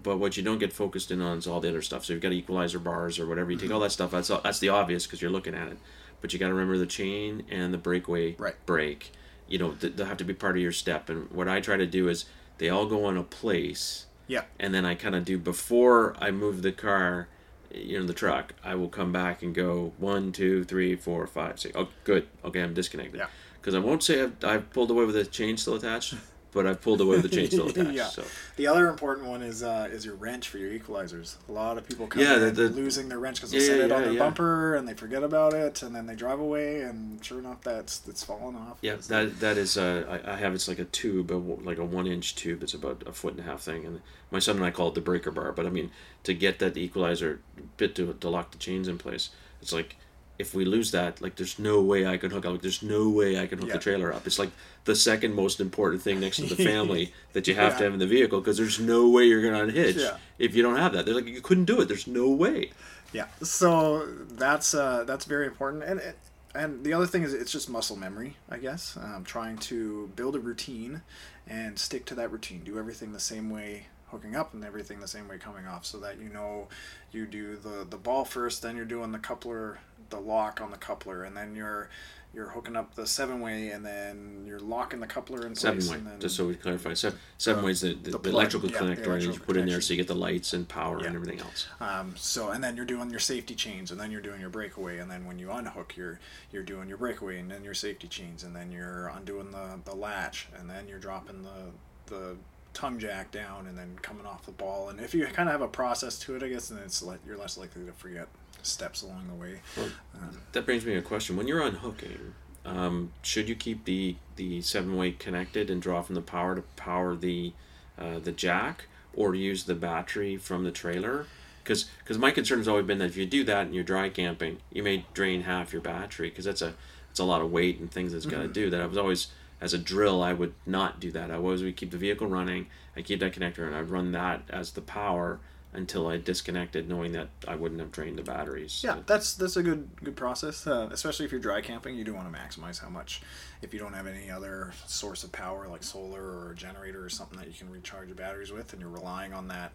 but 0.00 0.18
what 0.18 0.36
you 0.36 0.42
don't 0.44 0.58
get 0.58 0.72
focused 0.72 1.10
in 1.10 1.20
on 1.20 1.38
is 1.38 1.48
all 1.48 1.60
the 1.60 1.68
other 1.68 1.82
stuff. 1.82 2.04
So 2.04 2.12
you've 2.12 2.22
got 2.22 2.32
equalizer 2.32 2.78
bars 2.78 3.18
or 3.18 3.26
whatever. 3.26 3.50
You 3.50 3.58
take 3.58 3.72
all 3.72 3.80
that 3.80 3.90
stuff. 3.90 4.12
That's 4.12 4.30
all, 4.30 4.40
that's 4.42 4.60
the 4.60 4.68
obvious 4.68 5.04
because 5.04 5.20
you're 5.20 5.32
looking 5.32 5.54
at 5.54 5.66
it. 5.66 5.78
But 6.22 6.32
you 6.32 6.38
got 6.38 6.48
to 6.48 6.54
remember 6.54 6.78
the 6.78 6.86
chain 6.86 7.44
and 7.50 7.74
the 7.74 7.78
breakaway 7.78 8.36
Right. 8.38 8.54
brake. 8.64 9.12
You 9.48 9.58
know, 9.58 9.72
th- 9.72 9.94
they'll 9.96 10.06
have 10.06 10.16
to 10.18 10.24
be 10.24 10.32
part 10.32 10.56
of 10.56 10.62
your 10.62 10.72
step. 10.72 11.10
And 11.10 11.30
what 11.30 11.48
I 11.48 11.60
try 11.60 11.76
to 11.76 11.84
do 11.86 12.08
is 12.08 12.24
they 12.58 12.70
all 12.70 12.86
go 12.86 13.04
on 13.04 13.16
a 13.18 13.22
place 13.22 14.06
Yeah. 14.28 14.44
and 14.58 14.72
then 14.72 14.86
I 14.86 14.94
kind 14.94 15.14
of 15.14 15.24
do 15.26 15.36
before 15.36 16.16
I 16.18 16.30
move 16.30 16.62
the 16.62 16.72
car. 16.72 17.28
you 17.74 17.98
know, 17.98 18.04
the 18.04 18.12
truck, 18.12 18.52
I 18.62 18.74
will 18.74 18.90
come 18.90 19.12
back 19.12 19.42
and 19.42 19.54
go 19.54 19.94
one, 19.96 20.30
two, 20.30 20.62
three, 20.62 20.94
four, 20.94 21.26
five, 21.26 21.58
six. 21.58 21.74
Oh, 21.74 21.88
good. 22.04 22.28
Okay, 22.44 22.62
I'm 22.62 22.74
disconnected. 22.74 23.18
Yeah. 23.18 23.28
Because 23.58 23.74
I 23.74 23.78
won't 23.78 24.02
say 24.02 24.20
I've, 24.22 24.44
I've 24.44 24.70
pulled 24.74 24.90
away 24.90 25.06
with 25.06 25.14
the 25.14 25.24
chain 25.24 25.56
still 25.56 25.76
attached, 25.76 26.14
but 26.52 26.66
I've 26.66 26.80
pulled 26.80 27.00
away 27.00 27.16
with 27.16 27.22
the 27.22 27.28
chain 27.36 27.50
still 27.50 27.68
attached. 27.68 27.92
Yeah. 27.92 28.06
So 28.08 28.22
The 28.56 28.66
other 28.66 28.88
important 28.88 29.26
one 29.26 29.42
is 29.42 29.62
uh, 29.62 29.88
is 29.90 30.04
your 30.04 30.14
wrench 30.14 30.48
for 30.48 30.58
your 30.58 30.70
equalizers. 30.70 31.36
A 31.48 31.52
lot 31.52 31.78
of 31.78 31.88
people 31.88 32.06
come 32.06 32.22
Yeah, 32.22 32.36
the- 32.38 32.50
the- 32.50 32.68
losing 32.68 33.08
their 33.08 33.18
wrench 33.18 33.36
because 33.38 33.50
they 33.50 33.58
Yeah, 33.58 33.66
set 33.66 33.78
yeah, 33.78 33.84
it 33.86 33.92
on 33.92 33.98
yeah, 34.00 34.04
their 34.04 34.14
yeah. 34.14 34.18
bumper 34.20 34.74
and 34.76 34.86
they 34.86 34.94
forget 34.94 35.22
about 35.22 35.54
it, 35.54 35.82
and 35.82 35.94
then 35.96 36.06
they 36.06 36.14
drive 36.14 36.38
away, 36.40 36.82
and 36.82 37.24
sure 37.24 37.38
enough, 37.38 37.62
that's 37.62 37.98
that's 37.98 38.22
fallen 38.22 38.54
off. 38.54 38.78
yeah, 38.82 38.96
that 39.08 39.40
that 39.40 39.56
is 39.58 39.76
uh, 39.76 40.20
I, 40.24 40.32
I 40.32 40.36
have 40.36 40.54
it's 40.54 40.68
like 40.68 40.78
a 40.78 40.84
tube, 40.84 41.30
a, 41.30 41.36
like 41.36 41.78
a 41.78 41.84
one 41.84 42.06
inch 42.06 42.34
tube. 42.34 42.62
It's 42.62 42.74
about 42.74 43.02
a 43.06 43.12
foot 43.12 43.32
and 43.32 43.40
a 43.40 43.44
half 43.44 43.60
thing, 43.62 43.84
and 43.84 44.00
my 44.30 44.38
son 44.38 44.56
and 44.56 44.64
I 44.64 44.70
call 44.70 44.88
it 44.88 44.94
the 44.94 45.00
breaker 45.00 45.30
bar. 45.30 45.52
But 45.52 45.66
I 45.66 45.70
mean, 45.70 45.90
to 46.24 46.34
get 46.34 46.58
that 46.60 46.76
equalizer 46.76 47.40
bit 47.76 47.94
to 47.96 48.12
to 48.12 48.28
lock 48.28 48.50
the 48.52 48.58
chains 48.58 48.88
in 48.88 48.98
place, 48.98 49.30
it's 49.60 49.72
like 49.72 49.96
if 50.38 50.54
we 50.54 50.64
lose 50.64 50.90
that, 50.92 51.20
like 51.20 51.36
there's 51.36 51.58
no 51.58 51.80
way 51.82 52.06
I 52.06 52.16
can 52.16 52.30
hook 52.30 52.44
up. 52.46 52.52
Like, 52.52 52.62
there's 52.62 52.82
no 52.82 53.08
way 53.08 53.38
I 53.38 53.46
can 53.46 53.58
hook 53.58 53.68
Yeah. 53.68 53.74
the 53.74 53.80
trailer 53.80 54.12
up. 54.12 54.26
It's 54.26 54.38
like 54.38 54.50
the 54.84 54.96
second 54.96 55.34
most 55.34 55.60
important 55.60 56.02
thing 56.02 56.20
next 56.20 56.36
to 56.36 56.46
the 56.54 56.56
family 56.70 57.12
that 57.34 57.46
you 57.46 57.54
have 57.54 57.76
to 57.78 57.84
have 57.84 57.92
in 57.92 57.98
the 57.98 58.06
vehicle 58.06 58.40
because 58.40 58.56
there's 58.56 58.80
no 58.80 59.08
way 59.08 59.24
you're 59.24 59.42
gonna 59.42 59.64
unhitch 59.64 59.96
Yeah. 59.96 60.16
if 60.38 60.54
you 60.54 60.62
don't 60.62 60.76
have 60.76 60.92
that. 60.94 61.04
They're 61.06 61.14
like 61.14 61.26
you 61.26 61.40
couldn't 61.40 61.66
do 61.66 61.80
it. 61.80 61.86
There's 61.88 62.06
no 62.06 62.28
way. 62.30 62.70
Yeah, 63.12 63.26
so 63.42 64.06
that's 64.30 64.72
uh, 64.74 65.04
that's 65.04 65.26
very 65.26 65.46
important, 65.46 65.82
and 65.84 66.00
it, 66.00 66.16
and 66.54 66.82
the 66.82 66.94
other 66.94 67.06
thing 67.06 67.22
is 67.22 67.34
it's 67.34 67.52
just 67.52 67.68
muscle 67.68 67.94
memory, 67.96 68.36
I 68.50 68.56
guess. 68.56 68.96
Um, 68.96 69.22
trying 69.24 69.58
to 69.58 70.10
build 70.16 70.34
a 70.34 70.40
routine 70.40 71.02
and 71.46 71.78
stick 71.78 72.06
to 72.06 72.14
that 72.14 72.32
routine. 72.32 72.62
Do 72.64 72.78
everything 72.78 73.12
the 73.12 73.20
same 73.20 73.50
way 73.50 73.88
hooking 74.12 74.36
up 74.36 74.54
and 74.54 74.64
everything 74.64 75.00
the 75.00 75.08
same 75.08 75.26
way 75.26 75.38
coming 75.38 75.66
off, 75.66 75.84
so 75.84 75.98
that 75.98 76.20
you 76.20 76.28
know 76.28 76.68
you 77.10 77.26
do 77.26 77.56
the 77.56 77.84
the 77.88 77.96
ball 77.96 78.24
first, 78.24 78.62
then 78.62 78.76
you're 78.76 78.84
doing 78.84 79.10
the 79.10 79.18
coupler, 79.18 79.78
the 80.10 80.20
lock 80.20 80.60
on 80.60 80.70
the 80.70 80.76
coupler, 80.76 81.24
and 81.24 81.36
then 81.36 81.56
you're 81.56 81.88
you're 82.34 82.48
hooking 82.48 82.76
up 82.76 82.94
the 82.94 83.06
seven 83.06 83.40
way, 83.42 83.68
and 83.68 83.84
then 83.84 84.44
you're 84.46 84.58
locking 84.60 85.00
the 85.00 85.06
coupler 85.06 85.44
in 85.46 85.54
Seven 85.54 85.78
place, 85.80 85.90
way, 85.90 85.96
and 85.98 86.06
then 86.06 86.18
just 86.20 86.34
so 86.34 86.46
we 86.46 86.54
clarify. 86.54 86.94
Seven, 86.94 87.18
seven 87.36 87.60
The- 87.60 87.66
ways 87.66 87.80
the, 87.82 87.92
the, 87.92 88.10
the 88.12 88.18
the 88.18 88.30
electrical 88.30 88.70
yeah, 88.70 88.78
the 88.78 88.84
connector 88.96 89.04
that 89.20 89.22
you 89.22 89.38
put 89.38 89.56
in 89.58 89.66
there 89.66 89.82
so 89.82 89.92
you 89.92 89.98
get 89.98 90.06
the 90.08 90.14
lights 90.14 90.54
and 90.54 90.66
power 90.66 90.98
Yeah. 91.00 91.08
and 91.08 91.16
everything 91.16 91.40
else. 91.40 91.66
Um, 91.80 92.14
so 92.16 92.50
and 92.50 92.64
then 92.64 92.74
you're 92.76 92.86
doing 92.86 93.10
your 93.10 93.20
safety 93.20 93.54
chains, 93.54 93.90
and 93.90 94.00
then 94.00 94.10
you're 94.10 94.22
doing 94.22 94.40
your 94.40 94.48
breakaway, 94.48 94.96
and 94.98 95.10
then 95.10 95.26
when 95.26 95.38
you 95.38 95.50
unhook, 95.50 95.94
you're 95.96 96.20
you're 96.52 96.62
doing 96.62 96.88
your 96.88 96.96
breakaway, 96.98 97.38
and 97.38 97.50
then 97.50 97.64
your 97.64 97.74
safety 97.74 98.08
chains, 98.08 98.44
and 98.44 98.56
then 98.56 98.72
you're 98.72 99.08
undoing 99.08 99.50
the, 99.50 99.78
the 99.84 99.94
latch, 99.94 100.48
and 100.58 100.68
then 100.70 100.88
you're 100.88 100.98
dropping 100.98 101.42
the 101.42 101.70
the 102.14 102.36
tongue 102.74 102.98
jack 102.98 103.30
down, 103.30 103.66
and 103.66 103.76
then 103.76 103.98
coming 104.02 104.26
off 104.26 104.44
the 104.46 104.52
ball. 104.52 104.88
And 104.88 105.00
if 105.00 105.14
you 105.14 105.24
kind 105.26 105.48
of 105.48 105.52
have 105.52 105.62
a 105.62 105.68
process 105.68 106.18
to 106.20 106.36
it, 106.36 106.42
I 106.42 106.48
guess, 106.48 106.68
then 106.68 106.78
it's 106.84 107.02
like 107.02 107.20
you're 107.26 107.36
less 107.36 107.56
likely 107.58 107.84
to 107.84 107.92
forget 107.92 108.28
steps 108.62 109.02
along 109.02 109.28
the 109.28 109.34
way. 109.34 109.60
Well, 109.76 109.90
Um, 110.14 110.38
that 110.52 110.64
brings 110.66 110.84
me 110.86 110.92
to 110.92 110.98
a 110.98 111.02
question. 111.02 111.36
When 111.36 111.48
you're 111.48 111.62
unhooking, 111.62 112.34
um, 112.64 113.12
should 113.22 113.48
you 113.48 113.54
keep 113.54 113.84
the, 113.84 114.16
the 114.36 114.60
seven 114.62 114.96
weight 114.96 115.18
connected 115.18 115.68
and 115.70 115.82
draw 115.82 116.02
from 116.02 116.14
the 116.14 116.22
power 116.22 116.54
to 116.54 116.62
power 116.76 117.16
the 117.16 117.52
uh, 117.98 118.18
the 118.18 118.32
jack, 118.32 118.86
or 119.14 119.34
use 119.34 119.64
the 119.64 119.74
battery 119.74 120.36
from 120.36 120.64
the 120.64 120.70
trailer? 120.70 121.26
Because 121.62 121.84
because 121.98 122.18
my 122.18 122.30
concern 122.30 122.58
has 122.58 122.68
always 122.68 122.86
been 122.86 122.98
that 122.98 123.06
if 123.10 123.16
you 123.16 123.26
do 123.26 123.44
that 123.44 123.66
and 123.66 123.74
you're 123.74 123.84
dry 123.84 124.08
camping, 124.08 124.58
you 124.72 124.82
may 124.82 125.04
drain 125.14 125.42
half 125.42 125.72
your 125.72 125.82
battery 125.82 126.30
because 126.30 126.44
that's 126.44 126.62
a 126.62 126.74
it's 127.10 127.20
a 127.20 127.24
lot 127.24 127.42
of 127.42 127.52
weight 127.52 127.78
and 127.78 127.90
things 127.90 128.12
that's 128.12 128.26
got 128.26 128.42
to 128.42 128.48
do. 128.48 128.70
That 128.70 128.80
I 128.80 128.86
was 128.86 128.96
always 128.96 129.28
as 129.62 129.72
a 129.72 129.78
drill, 129.78 130.22
I 130.22 130.32
would 130.32 130.54
not 130.66 130.98
do 130.98 131.12
that. 131.12 131.30
I 131.30 131.36
always 131.36 131.62
would 131.62 131.76
keep 131.76 131.92
the 131.92 131.96
vehicle 131.96 132.26
running. 132.26 132.66
I 132.96 133.02
keep 133.02 133.20
that 133.20 133.32
connector 133.32 133.64
and 133.64 133.76
I'd 133.76 133.90
run 133.90 134.10
that 134.10 134.42
as 134.50 134.72
the 134.72 134.80
power 134.80 135.38
until 135.72 136.08
I 136.08 136.18
disconnected, 136.18 136.88
knowing 136.88 137.12
that 137.12 137.28
I 137.46 137.54
wouldn't 137.54 137.80
have 137.80 137.92
drained 137.92 138.18
the 138.18 138.22
batteries. 138.22 138.82
Yeah, 138.84 138.96
that's 139.06 139.34
that's 139.34 139.56
a 139.56 139.62
good 139.62 139.88
good 140.02 140.16
process. 140.16 140.66
Uh, 140.66 140.88
especially 140.90 141.26
if 141.26 141.32
you're 141.32 141.40
dry 141.40 141.60
camping, 141.60 141.94
you 141.96 142.02
do 142.02 142.12
want 142.12 142.30
to 142.30 142.36
maximize 142.38 142.80
how 142.80 142.88
much. 142.88 143.22
If 143.62 143.72
you 143.72 143.78
don't 143.78 143.94
have 143.94 144.08
any 144.08 144.30
other 144.30 144.72
source 144.86 145.22
of 145.22 145.30
power 145.30 145.68
like 145.68 145.84
solar 145.84 146.20
or 146.20 146.50
a 146.50 146.54
generator 146.56 147.02
or 147.02 147.08
something 147.08 147.38
that 147.38 147.46
you 147.46 147.54
can 147.54 147.70
recharge 147.70 148.08
your 148.08 148.16
batteries 148.16 148.50
with, 148.50 148.72
and 148.72 148.82
you're 148.82 148.90
relying 148.90 149.32
on 149.32 149.46
that 149.48 149.72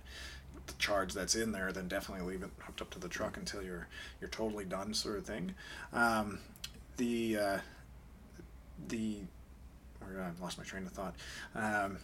the 0.68 0.74
charge 0.74 1.14
that's 1.14 1.36
in 1.36 1.54
there, 1.54 1.72
then 1.72 1.88
definitely 1.88 2.26
leave 2.26 2.44
it 2.44 2.50
hooked 2.60 2.82
up 2.82 2.90
to 2.90 3.00
the 3.00 3.08
truck 3.08 3.38
until 3.38 3.64
you're 3.64 3.88
you're 4.20 4.30
totally 4.30 4.66
done, 4.66 4.94
sort 4.94 5.18
of 5.18 5.26
thing. 5.26 5.56
Um, 5.94 6.40
the 6.98 7.38
uh, 7.38 7.58
the 8.90 9.22
or 10.02 10.22
I 10.22 10.42
lost 10.42 10.58
my 10.58 10.64
train 10.64 10.84
of 10.86 10.92
thought. 10.92 11.16
Um, 11.56 11.98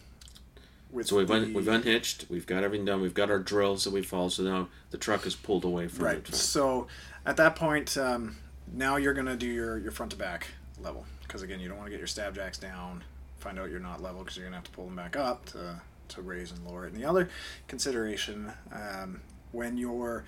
with 0.90 1.08
So 1.08 1.16
we've 1.16 1.30
un- 1.30 1.52
we've 1.52 1.68
unhitched. 1.68 2.26
We've 2.28 2.46
got 2.46 2.62
everything 2.62 2.84
done. 2.84 3.00
We've 3.00 3.14
got 3.14 3.30
our 3.30 3.38
drills 3.38 3.84
that 3.84 3.92
we 3.92 4.02
follow. 4.02 4.28
So 4.28 4.42
now 4.44 4.68
the 4.90 4.98
truck 4.98 5.26
is 5.26 5.34
pulled 5.34 5.64
away 5.64 5.88
from 5.88 6.04
Right. 6.04 6.24
the. 6.24 6.36
So 6.36 6.86
at 7.26 7.36
that 7.36 7.56
point, 7.56 7.96
um, 7.96 8.36
now 8.72 8.96
you're 8.96 9.14
going 9.14 9.26
to 9.26 9.36
do 9.36 9.46
your, 9.46 9.78
your 9.78 9.90
front 9.92 10.12
to 10.12 10.18
back 10.18 10.48
level. 10.80 11.04
Because 11.22 11.42
again, 11.42 11.58
you 11.60 11.68
don't 11.68 11.78
want 11.78 11.86
to 11.86 11.90
get 11.90 11.98
your 11.98 12.06
stab 12.06 12.34
jacks 12.34 12.58
down, 12.58 13.02
find 13.38 13.58
out 13.58 13.70
you're 13.70 13.80
not 13.80 14.02
level 14.02 14.20
because 14.22 14.36
you're 14.36 14.44
going 14.44 14.52
to 14.52 14.58
have 14.58 14.64
to 14.64 14.70
pull 14.70 14.84
them 14.86 14.94
back 14.94 15.16
up 15.16 15.46
to, 15.46 15.80
to 16.08 16.22
raise 16.22 16.52
and 16.52 16.64
lower 16.64 16.86
it. 16.86 16.92
And 16.92 17.02
the 17.02 17.08
other 17.08 17.28
consideration 17.66 18.52
um, 18.72 19.20
when 19.52 19.76
you're 19.76 20.24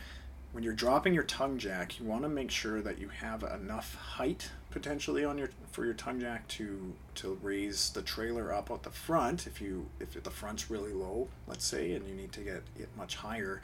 when 0.53 0.63
you're 0.65 0.73
dropping 0.73 1.13
your 1.13 1.23
tongue 1.25 1.59
jack, 1.59 2.01
you 2.01 2.07
want 2.07 2.23
to 2.23 2.29
make 2.31 2.51
sure 2.51 2.81
that 2.81 2.99
you 2.99 3.09
have 3.09 3.43
enough 3.43 3.95
height 3.95 4.51
potentially 4.81 5.25
on 5.25 5.39
your 5.39 5.49
for 5.73 5.87
your 5.87 5.95
tongue 5.95 6.21
jack 6.21 6.47
to 6.49 6.93
to 7.15 7.39
raise 7.43 7.89
the 7.91 8.03
trailer 8.03 8.53
up 8.53 8.71
at 8.71 8.83
the 8.83 8.91
front. 8.91 9.47
If 9.47 9.59
you 9.59 9.87
if 10.01 10.23
the 10.23 10.31
front's 10.31 10.71
really 10.71 10.93
low, 10.93 11.29
let's 11.47 11.65
say, 11.65 11.93
and 11.95 12.07
you 12.07 12.15
need 12.15 12.31
to 12.33 12.41
get 12.41 12.63
it 12.79 12.91
much 12.95 13.17
higher, 13.17 13.63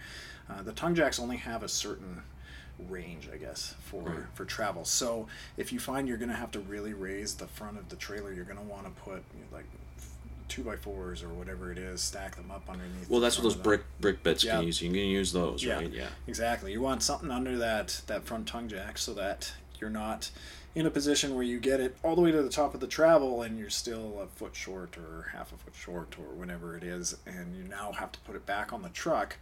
uh, 0.49 0.63
the 0.63 0.73
tongue 0.73 0.95
jacks 0.95 1.21
only 1.21 1.37
have 1.37 1.63
a 1.63 1.69
certain 1.69 2.23
range, 2.89 3.29
I 3.33 3.37
guess, 3.37 3.75
for 3.85 4.03
Right. 4.05 4.21
for 4.33 4.47
travel. 4.47 4.87
So 4.87 5.29
if 5.59 5.71
you 5.71 5.79
find 5.79 6.09
you're 6.09 6.17
going 6.17 6.31
to 6.31 6.35
have 6.37 6.51
to 6.53 6.61
really 6.61 6.95
raise 6.95 7.35
the 7.35 7.47
front 7.47 7.77
of 7.79 7.91
the 7.91 7.97
trailer, 7.97 8.33
you're 8.33 8.47
going 8.47 8.57
to 8.59 8.65
want 8.65 8.85
to 8.87 9.03
put 9.03 9.23
you 9.35 9.41
know, 9.41 9.55
like 9.57 9.67
two 10.49 10.63
by 10.63 10.77
fours 10.77 11.23
or 11.23 11.29
whatever 11.29 11.71
it 11.73 11.77
is, 11.77 12.01
stack 12.01 12.37
them 12.37 12.51
up 12.51 12.71
underneath. 12.71 13.09
Well, 13.11 13.21
that's 13.21 13.37
what 13.37 13.43
those 13.45 13.55
brick 13.55 13.83
brick 14.01 14.23
bits 14.23 14.45
Yeah. 14.45 14.57
can 14.57 14.67
use. 14.67 14.81
You 14.81 14.89
can 14.89 14.97
use 14.99 15.31
those, 15.33 15.63
Yeah. 15.63 15.75
right? 15.77 15.93
Yeah. 15.93 16.09
Exactly. 16.27 16.73
You 16.73 16.81
want 16.81 17.03
something 17.03 17.31
under 17.31 17.59
that 17.59 18.01
that 18.07 18.25
front 18.25 18.49
tongue 18.49 18.69
jack 18.69 18.97
so 18.97 19.13
that 19.13 19.53
you're 19.79 19.91
not 19.91 20.31
in 20.75 20.87
a 20.87 20.91
position 20.91 21.35
where 21.35 21.45
you 21.45 21.61
get 21.61 21.81
it 21.81 21.97
all 22.03 22.15
the 22.15 22.23
way 22.23 22.33
to 22.33 22.43
the 22.43 22.49
top 22.49 22.75
of 22.75 22.81
the 22.81 22.87
travel 22.87 23.43
and 23.43 23.59
you're 23.59 23.71
still 23.71 24.21
a 24.21 24.27
foot 24.27 24.57
short 24.57 24.97
or 24.97 25.29
half 25.33 25.53
a 25.53 25.57
foot 25.57 25.75
short 25.75 26.17
or 26.19 26.35
whatever 26.35 26.77
it 26.77 26.83
is, 26.83 27.17
and 27.27 27.55
you 27.55 27.65
now 27.65 27.93
have 27.93 28.11
to 28.13 28.21
put 28.21 28.37
it 28.37 28.47
back 28.47 28.73
on 28.73 28.83
the 28.83 28.89
truck 28.89 29.37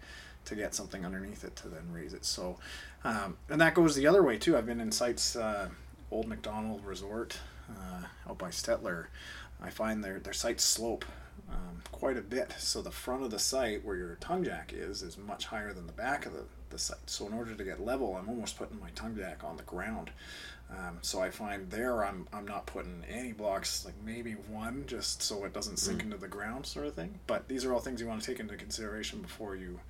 to 0.45 0.57
get 0.57 0.75
something 0.75 1.05
underneath 1.05 1.45
it 1.45 1.55
to 1.55 1.69
then 1.69 1.85
raise 1.93 2.15
it. 2.15 2.25
So, 2.25 2.59
um, 3.05 3.37
and 3.49 3.61
that 3.61 3.75
goes 3.75 3.95
the 3.95 4.07
other 4.07 4.23
way 4.23 4.39
too. 4.39 4.57
I've 4.57 4.67
been 4.67 4.81
in 4.81 4.91
sites, 4.91 5.37
uh, 5.37 5.69
Old 6.11 6.27
McDonald 6.27 6.85
Resort 6.85 7.39
uh, 7.71 8.03
out 8.29 8.39
by 8.39 8.49
Stettler. 8.49 9.07
I 9.63 9.71
find 9.71 10.03
their 10.03 10.19
their 10.19 10.33
sites 10.33 10.65
slope 10.65 11.05
um, 11.51 11.83
quite 11.93 12.17
a 12.17 12.23
bit. 12.23 12.55
So 12.59 12.83
the 12.83 12.91
front 12.91 13.23
of 13.23 13.31
the 13.31 13.39
site 13.39 13.85
where 13.85 13.97
your 13.97 14.17
tongue 14.17 14.45
jack 14.45 14.73
is 14.75 15.03
is 15.03 15.19
much 15.19 15.47
higher 15.47 15.73
than 15.73 15.87
the 15.87 15.93
back 15.93 16.27
of 16.27 16.33
the, 16.33 16.45
the 16.71 16.79
site. 16.79 16.99
So 17.07 17.27
in 17.27 17.35
order 17.35 17.55
to 17.55 17.65
get 17.65 17.85
level, 17.85 18.17
I'm 18.17 18.29
almost 18.29 18.59
putting 18.59 18.81
my 18.81 18.91
tongue 18.95 19.17
jack 19.17 19.45
on 19.45 19.57
the 19.57 19.63
ground. 19.65 20.11
Um, 20.73 20.99
so 21.03 21.21
I 21.21 21.31
find 21.31 21.69
there 21.71 22.05
I'm 22.05 22.29
I'm 22.33 22.47
not 22.47 22.67
putting 22.67 23.03
any 23.11 23.33
blocks, 23.33 23.85
like 23.85 23.95
maybe 24.05 24.33
one, 24.33 24.85
just 24.87 25.21
so 25.23 25.45
it 25.45 25.53
doesn't 25.53 25.79
sink 25.79 26.03
into 26.03 26.17
the 26.17 26.29
ground, 26.29 26.65
sort 26.67 26.87
of 26.87 26.95
thing. 26.95 27.19
But 27.27 27.49
these 27.49 27.65
are 27.65 27.73
all 27.73 27.81
things 27.81 28.01
you 28.01 28.07
want 28.07 28.23
to 28.23 28.27
take 28.27 28.39
into 28.41 28.55
consideration 28.57 29.21
before 29.21 29.57
you 29.57 29.81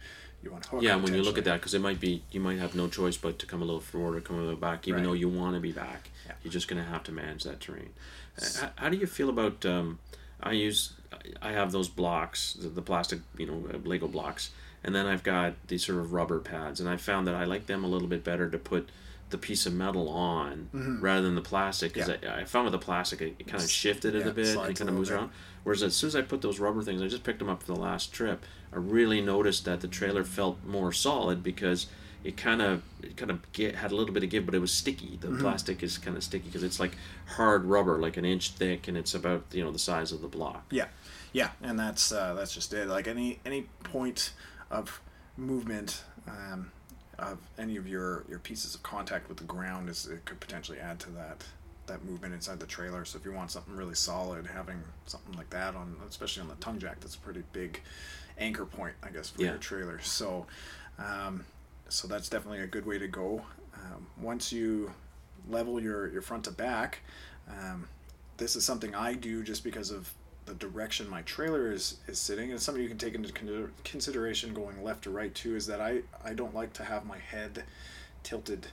you 0.42 0.54
unhook. 0.54 0.80
Yeah, 0.82 0.96
when 0.96 1.12
you 1.14 1.22
look 1.22 1.36
at 1.36 1.44
that, 1.44 1.60
because 1.60 1.74
it 1.74 1.80
might 1.82 2.00
be 2.00 2.22
you 2.30 2.40
might 2.40 2.58
have 2.58 2.74
no 2.74 2.88
choice 2.88 3.18
but 3.18 3.38
to 3.40 3.46
come 3.46 3.60
a 3.60 3.64
little 3.66 3.80
forward 3.80 4.16
or 4.16 4.20
come 4.22 4.36
a 4.36 4.40
little 4.42 4.56
back, 4.56 4.88
even 4.88 5.00
Right. 5.02 5.06
though 5.08 5.12
you 5.12 5.28
want 5.28 5.54
to 5.54 5.60
be 5.60 5.72
back. 5.72 6.08
Yeah. 6.26 6.32
You're 6.42 6.52
just 6.52 6.66
going 6.66 6.82
to 6.82 6.88
have 6.88 7.02
to 7.04 7.12
manage 7.12 7.44
that 7.44 7.60
terrain. 7.60 7.90
Uh, 8.40 8.46
How, 8.60 8.70
how 8.76 8.88
do 8.88 8.96
you 8.96 9.06
feel 9.06 9.28
about? 9.28 9.66
Um, 9.66 9.98
I 10.42 10.52
use 10.52 10.94
I 11.42 11.52
have 11.52 11.72
those 11.72 11.88
blocks, 11.90 12.54
the, 12.54 12.68
the 12.70 12.80
plastic, 12.82 13.20
you 13.36 13.44
know, 13.46 13.62
uh, 13.74 13.76
Lego 13.84 14.08
blocks, 14.08 14.50
and 14.82 14.94
then 14.94 15.04
I've 15.06 15.22
got 15.22 15.54
these 15.68 15.84
sort 15.84 15.98
of 15.98 16.14
rubber 16.14 16.38
pads, 16.38 16.80
and 16.80 16.88
I 16.88 16.96
found 16.96 17.26
that 17.26 17.34
I 17.34 17.44
like 17.44 17.66
them 17.66 17.84
a 17.84 17.88
little 17.88 18.08
bit 18.08 18.24
better 18.24 18.48
to 18.48 18.56
put 18.56 18.88
the 19.30 19.38
piece 19.38 19.64
of 19.66 19.72
metal 19.72 20.08
on 20.08 20.68
rather 21.00 21.22
than 21.22 21.34
the 21.34 21.40
plastic 21.40 21.92
because 21.94 22.08
Mm-hmm. 22.10 22.24
Yeah. 22.24 22.34
I, 22.34 22.40
I 22.40 22.44
found 22.44 22.64
with 22.66 22.72
the 22.72 22.78
plastic 22.84 23.20
it, 23.20 23.36
it 23.38 23.46
kind 23.46 23.62
of 23.62 23.70
shifted 23.70 24.14
it 24.14 24.24
Yeah, 24.24 24.30
a 24.30 24.34
bit 24.34 24.56
and 24.56 24.70
it 24.70 24.76
kind 24.76 24.88
of 24.90 24.94
moves 24.96 25.08
bit. 25.08 25.16
around. 25.16 25.30
Whereas 25.64 25.82
as 25.82 25.94
soon 25.94 26.08
as 26.08 26.16
I 26.16 26.22
put 26.22 26.40
those 26.42 26.58
rubber 26.58 26.82
things, 26.82 27.02
I 27.02 27.06
just 27.08 27.22
picked 27.24 27.38
them 27.38 27.48
up 27.48 27.62
for 27.62 27.72
the 27.74 27.80
last 27.80 28.12
trip. 28.12 28.44
I 28.72 28.76
really 28.76 29.20
noticed 29.20 29.64
that 29.66 29.80
the 29.80 29.88
trailer 29.88 30.24
felt 30.24 30.64
more 30.64 30.92
solid 30.92 31.42
because 31.42 31.86
it 32.24 32.36
kind 32.36 32.60
of 32.60 32.82
it 33.02 33.16
kind 33.16 33.30
of 33.30 33.50
get, 33.52 33.74
had 33.76 33.92
a 33.92 33.96
little 33.96 34.12
bit 34.12 34.22
of 34.22 34.30
give, 34.30 34.44
but 34.46 34.54
it 34.54 34.58
was 34.60 34.72
sticky. 34.72 35.18
The 35.20 35.28
Mm-hmm. 35.28 35.40
plastic 35.40 35.82
is 35.82 35.96
kind 35.98 36.16
of 36.16 36.22
sticky 36.24 36.46
because 36.46 36.62
it's 36.62 36.78
like 36.80 36.92
hard 37.26 37.64
rubber, 37.64 37.98
like 37.98 38.16
an 38.16 38.24
inch 38.24 38.50
thick, 38.50 38.88
and 38.88 38.96
it's 38.96 39.14
about 39.14 39.44
you 39.52 39.62
know 39.64 39.70
the 39.70 39.78
size 39.78 40.12
of 40.12 40.20
the 40.20 40.28
block. 40.28 40.64
Yeah, 40.70 40.86
yeah, 41.32 41.50
and 41.62 41.78
that's 41.78 42.10
uh, 42.12 42.34
that's 42.34 42.52
just 42.54 42.72
it. 42.74 42.88
Like 42.88 43.06
any 43.08 43.38
any 43.46 43.62
point 43.84 44.32
of 44.70 45.00
movement 45.36 46.02
um, 46.28 46.70
of 47.20 47.38
any 47.58 47.76
of 47.76 47.86
your 47.86 48.24
your 48.28 48.38
pieces 48.38 48.74
of 48.74 48.82
contact 48.82 49.28
with 49.28 49.38
the 49.38 49.44
ground 49.44 49.88
is 49.88 50.06
it 50.06 50.24
could 50.24 50.40
potentially 50.40 50.78
add 50.78 50.98
to 51.00 51.10
that 51.10 51.44
that 51.86 52.04
movement 52.04 52.32
inside 52.34 52.60
the 52.60 52.66
trailer. 52.66 53.04
So 53.04 53.18
if 53.18 53.24
you 53.24 53.32
want 53.32 53.50
something 53.50 53.74
really 53.74 53.94
solid, 53.94 54.46
having 54.46 54.82
something 55.06 55.36
like 55.36 55.50
that 55.50 55.74
on, 55.74 55.96
especially 56.08 56.42
on 56.42 56.48
the 56.48 56.54
tongue 56.56 56.78
jack, 56.78 57.00
that's 57.00 57.16
a 57.16 57.18
pretty 57.18 57.42
big 57.52 57.80
anchor 58.38 58.64
point, 58.64 58.94
I 59.02 59.08
guess, 59.10 59.30
for 59.30 59.42
Yeah. 59.42 59.50
your 59.50 59.58
trailer. 59.58 60.00
So. 60.00 60.46
Um, 60.98 61.44
so 61.88 62.06
that's 62.06 62.28
definitely 62.28 62.60
a 62.60 62.66
good 62.68 62.86
way 62.86 62.98
to 62.98 63.08
go. 63.08 63.42
Um, 63.74 64.06
once 64.20 64.52
you 64.52 64.92
level 65.48 65.80
your, 65.80 66.08
your 66.12 66.22
front 66.22 66.44
to 66.44 66.52
back, 66.52 67.00
um, 67.48 67.88
this 68.36 68.54
is 68.54 68.64
something 68.64 68.94
I 68.94 69.14
do 69.14 69.42
just 69.42 69.64
because 69.64 69.90
of 69.90 70.12
the 70.46 70.54
direction 70.54 71.08
my 71.08 71.22
trailer 71.22 71.72
is, 71.72 71.98
is 72.08 72.18
sitting. 72.18 72.50
And 72.50 72.60
something 72.60 72.82
you 72.82 72.88
can 72.88 72.98
take 72.98 73.14
into 73.14 73.32
con- 73.32 73.72
consideration 73.84 74.52
going 74.54 74.82
left 74.82 75.04
to 75.04 75.10
right 75.10 75.34
too 75.34 75.54
is 75.56 75.66
that 75.66 75.80
I, 75.80 76.00
I 76.24 76.34
don't 76.34 76.54
like 76.54 76.72
to 76.74 76.84
have 76.84 77.04
my 77.06 77.18
head 77.18 77.64
tilted 78.22 78.66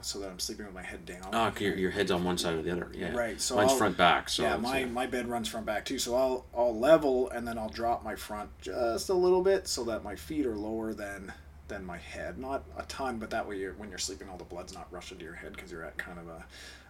so 0.00 0.18
that 0.18 0.28
I'm 0.28 0.38
sleeping 0.38 0.66
with 0.66 0.74
my 0.74 0.82
head 0.82 1.06
down. 1.06 1.28
Ah, 1.32 1.50
'cause 1.50 1.62
your, 1.62 1.76
your 1.76 1.90
head's 1.90 2.10
on 2.10 2.24
one 2.24 2.36
side 2.36 2.54
or 2.54 2.60
the 2.62 2.70
other. 2.70 2.90
Yeah. 2.94 3.16
Right, 3.16 3.40
so 3.40 3.56
mine's 3.56 3.72
I'll- 3.72 3.78
front 3.78 3.96
back. 3.96 4.28
So 4.28 4.42
yeah, 4.42 4.56
my, 4.58 4.84
my 4.84 5.06
bed 5.06 5.26
runs 5.28 5.48
front 5.48 5.64
back 5.64 5.86
too, 5.86 5.98
so 5.98 6.14
I'll 6.14 6.44
I'll 6.54 6.78
level 6.78 7.30
and 7.30 7.48
then 7.48 7.56
I'll 7.58 7.70
drop 7.70 8.04
my 8.04 8.14
front 8.14 8.50
just 8.60 9.08
a 9.08 9.14
little 9.14 9.40
bit 9.42 9.66
so 9.66 9.82
that 9.84 10.04
my 10.04 10.14
feet 10.14 10.44
are 10.44 10.56
lower 10.56 10.92
than 10.92 11.32
than 11.68 11.82
my 11.86 11.96
head. 11.96 12.36
Not 12.36 12.64
a 12.76 12.82
ton, 12.82 13.16
but 13.16 13.30
that 13.30 13.48
way 13.48 13.56
you're, 13.58 13.72
when 13.72 13.88
you're 13.88 13.96
sleeping, 13.98 14.28
all 14.28 14.36
the 14.36 14.44
blood's 14.44 14.74
not 14.74 14.86
rushing 14.92 15.16
to 15.16 15.24
your 15.24 15.34
head 15.34 15.54
because 15.54 15.72
you're 15.72 15.84
at 15.84 15.96
kind 15.96 16.18
of 16.18 16.28
a, 16.28 16.44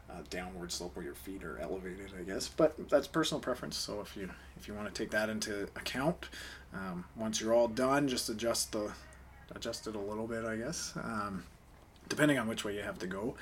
a 0.09 0.23
downward 0.31 0.71
slope 0.71 0.97
where 0.97 1.05
your 1.05 1.15
feet 1.15 1.45
are 1.45 1.59
elevated, 1.59 2.13
I 2.19 2.23
guess. 2.23 2.49
But 2.49 2.89
that's 2.89 3.07
personal 3.07 3.41
preference. 3.41 3.77
So 3.77 4.01
if 4.01 4.17
you 4.17 4.31
if 4.57 4.69
you 4.69 4.75
want 4.75 4.93
to 4.93 5.03
take 5.03 5.11
that 5.11 5.29
into 5.29 5.65
account, 5.77 6.29
um, 6.75 7.05
once 7.17 7.41
you're 7.41 7.55
all 7.55 7.69
done, 7.69 8.09
just 8.09 8.29
adjust 8.29 8.73
the 8.73 8.93
adjust 9.55 9.87
it 9.87 9.95
a 9.95 10.01
little 10.01 10.27
bit, 10.27 10.45
I 10.45 10.57
guess. 10.57 10.93
Um, 10.97 11.45
depending 12.09 12.39
on 12.39 12.47
which 12.47 12.65
way 12.65 12.75
you 12.77 12.83
have 12.83 12.99
to 12.99 13.07
go, 13.07 13.35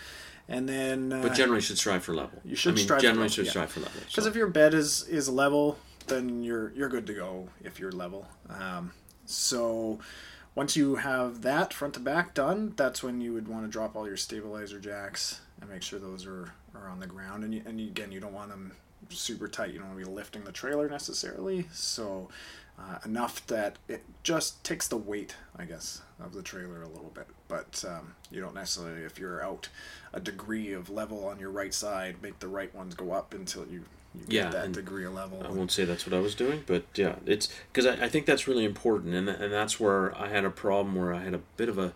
and 0.48 0.68
then. 0.68 1.12
Uh, 1.12 1.22
but 1.22 1.34
generally 1.34 1.60
should 1.60 1.78
strive 1.78 2.04
for 2.04 2.14
level. 2.14 2.40
you 2.44 2.56
should 2.56 2.74
I 2.74 2.76
mean, 2.76 2.84
strive 2.84 3.00
for 3.00 3.02
generally 3.02 3.22
level, 3.28 3.34
should 3.34 3.44
yeah. 3.46 3.50
strive 3.50 3.70
for 3.70 3.80
level. 3.80 4.00
because 4.06 4.24
so. 4.24 4.30
if 4.30 4.36
your 4.36 4.48
bed 4.48 4.74
is 4.74 5.06
is 5.08 5.28
level, 5.28 5.78
then 6.06 6.42
you're 6.42 6.72
you're 6.74 6.88
good 6.88 7.06
to 7.06 7.14
go 7.14 7.48
if 7.62 7.78
you're 7.80 7.92
level. 7.92 8.26
Um, 8.48 8.92
so 9.24 9.98
once 10.54 10.76
you 10.76 10.96
have 10.96 11.42
that 11.42 11.72
front 11.72 11.94
to 11.94 12.00
back 12.00 12.34
done, 12.34 12.74
that's 12.76 13.02
when 13.02 13.20
you 13.20 13.32
would 13.32 13.48
want 13.48 13.64
to 13.64 13.70
drop 13.70 13.96
all 13.96 14.06
your 14.06 14.16
stabilizer 14.16 14.78
jacks 14.78 15.40
and 15.62 15.70
make 15.70 15.82
sure 15.82 15.98
those 15.98 16.26
are, 16.26 16.52
are 16.74 16.88
on 16.88 17.00
the 17.00 17.06
ground. 17.06 17.44
And 17.44 17.54
you, 17.54 17.62
and 17.64 17.80
again, 17.80 18.12
you 18.12 18.20
don't 18.20 18.34
want 18.34 18.50
them 18.50 18.72
super 19.08 19.48
tight. 19.48 19.72
You 19.72 19.78
don't 19.78 19.88
want 19.88 20.00
to 20.00 20.06
be 20.06 20.12
lifting 20.12 20.44
the 20.44 20.52
trailer 20.52 20.88
necessarily. 20.88 21.66
So 21.72 22.28
uh, 22.78 22.98
enough 23.04 23.46
that 23.46 23.76
it 23.88 24.02
just 24.22 24.62
takes 24.64 24.88
the 24.88 24.96
weight, 24.96 25.36
I 25.56 25.64
guess, 25.64 26.02
of 26.22 26.34
the 26.34 26.42
trailer 26.42 26.82
a 26.82 26.88
little 26.88 27.12
bit. 27.14 27.28
But 27.48 27.84
um, 27.88 28.14
you 28.30 28.40
don't 28.40 28.54
necessarily, 28.54 29.02
if 29.02 29.18
you're 29.18 29.42
out 29.42 29.68
a 30.12 30.20
degree 30.20 30.72
of 30.72 30.90
level 30.90 31.24
on 31.26 31.38
your 31.38 31.50
right 31.50 31.72
side, 31.72 32.16
make 32.22 32.40
the 32.40 32.48
right 32.48 32.74
ones 32.74 32.94
go 32.94 33.12
up 33.12 33.32
until 33.34 33.66
you, 33.66 33.84
you 34.14 34.24
Yeah, 34.28 34.42
get 34.44 34.52
that 34.52 34.64
and 34.66 34.74
degree 34.74 35.04
of 35.04 35.14
level. 35.14 35.42
I 35.44 35.50
won't 35.50 35.70
say 35.70 35.84
that's 35.84 36.06
what 36.06 36.14
I 36.14 36.20
was 36.20 36.34
doing, 36.34 36.64
but 36.66 36.84
yeah, 36.96 37.16
it's 37.24 37.48
because 37.72 37.86
I, 37.86 38.06
I 38.06 38.08
think 38.08 38.26
that's 38.26 38.48
really 38.48 38.64
important, 38.64 39.14
and 39.14 39.28
and 39.28 39.52
that's 39.52 39.78
where 39.80 40.16
I 40.18 40.28
had 40.28 40.44
a 40.44 40.50
problem 40.50 40.94
where 40.94 41.14
I 41.14 41.22
had 41.22 41.34
a 41.34 41.40
bit 41.56 41.68
of 41.68 41.78
a 41.78 41.92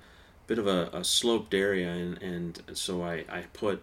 bit 0.46 0.58
of 0.58 0.66
a, 0.66 0.88
a 0.92 1.04
sloped 1.04 1.54
area, 1.54 1.88
and 1.90 2.20
and 2.22 2.62
so 2.74 3.02
I 3.02 3.24
I 3.28 3.44
put 3.52 3.82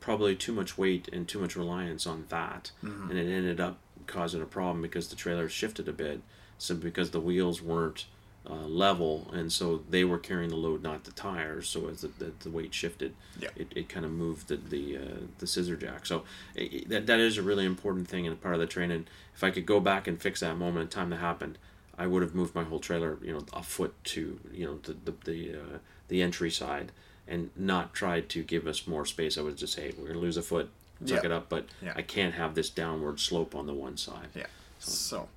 probably 0.00 0.34
too 0.34 0.52
much 0.52 0.76
weight 0.76 1.08
and 1.12 1.28
too 1.28 1.38
much 1.38 1.56
reliance 1.56 2.06
on 2.06 2.24
that, 2.28 2.70
Mm-hmm. 2.84 3.10
and 3.10 3.18
it 3.18 3.30
ended 3.32 3.60
up 3.60 3.78
causing 4.06 4.42
a 4.42 4.46
problem 4.46 4.82
because 4.82 5.08
the 5.08 5.16
trailer 5.16 5.48
shifted 5.48 5.88
a 5.88 5.92
bit, 5.92 6.20
so 6.58 6.74
because 6.74 7.10
the 7.12 7.20
wheels 7.20 7.62
weren't 7.62 8.06
uh, 8.50 8.54
level, 8.66 9.30
and 9.32 9.52
so 9.52 9.84
they 9.88 10.02
were 10.04 10.18
carrying 10.18 10.50
the 10.50 10.56
load, 10.56 10.82
not 10.82 11.04
the 11.04 11.12
tires. 11.12 11.68
So 11.68 11.88
as 11.88 12.00
the, 12.00 12.08
the, 12.18 12.32
the 12.40 12.50
weight 12.50 12.74
shifted, 12.74 13.14
Yeah. 13.38 13.50
it, 13.54 13.68
it 13.76 13.88
kind 13.88 14.04
of 14.04 14.10
moved 14.10 14.48
the 14.48 14.56
the, 14.56 14.96
uh, 14.96 15.16
the 15.38 15.46
scissor 15.46 15.76
jack. 15.76 16.04
So 16.06 16.24
i 16.58 16.62
i- 16.62 16.84
that 16.88 17.06
that 17.06 17.20
is 17.20 17.38
a 17.38 17.42
really 17.42 17.64
important 17.64 18.08
thing 18.08 18.26
and 18.26 18.40
part 18.40 18.54
of 18.54 18.60
the 18.60 18.66
training. 18.66 19.06
If 19.36 19.44
I 19.44 19.50
could 19.52 19.66
go 19.66 19.78
back 19.80 20.08
and 20.08 20.20
fix 20.20 20.40
that 20.40 20.56
moment 20.58 20.82
in 20.82 20.88
time 20.88 21.10
that 21.10 21.20
happened, 21.20 21.56
I 21.96 22.08
would 22.08 22.22
have 22.22 22.34
moved 22.34 22.54
my 22.56 22.64
whole 22.64 22.80
trailer, 22.80 23.18
you 23.22 23.32
know, 23.32 23.44
a 23.52 23.62
foot 23.62 23.94
to 24.14 24.40
you 24.52 24.66
know 24.66 24.78
the 24.82 24.94
the 25.04 25.14
the, 25.30 25.54
uh, 25.60 25.78
the 26.12 26.22
entry 26.22 26.50
side, 26.50 26.92
and 27.26 27.50
not 27.56 27.94
try 27.94 28.20
to 28.20 28.42
give 28.44 28.66
us 28.66 28.86
more 28.86 29.06
space. 29.06 29.38
I 29.38 29.40
would 29.40 29.56
just 29.56 29.72
say 29.72 29.92
we're 29.98 30.08
gonna 30.08 30.18
lose 30.18 30.36
a 30.36 30.42
foot, 30.42 30.70
tuck 31.06 31.22
Yeah. 31.22 31.26
it 31.30 31.32
up, 31.32 31.48
but 31.48 31.66
Yeah. 31.80 31.94
I 31.96 32.02
can't 32.02 32.34
have 32.34 32.54
this 32.54 32.68
downward 32.70 33.18
slope 33.18 33.54
on 33.54 33.66
the 33.66 33.72
one 33.74 33.96
side. 33.96 34.28
Yeah. 34.34 34.46
So, 34.78 35.28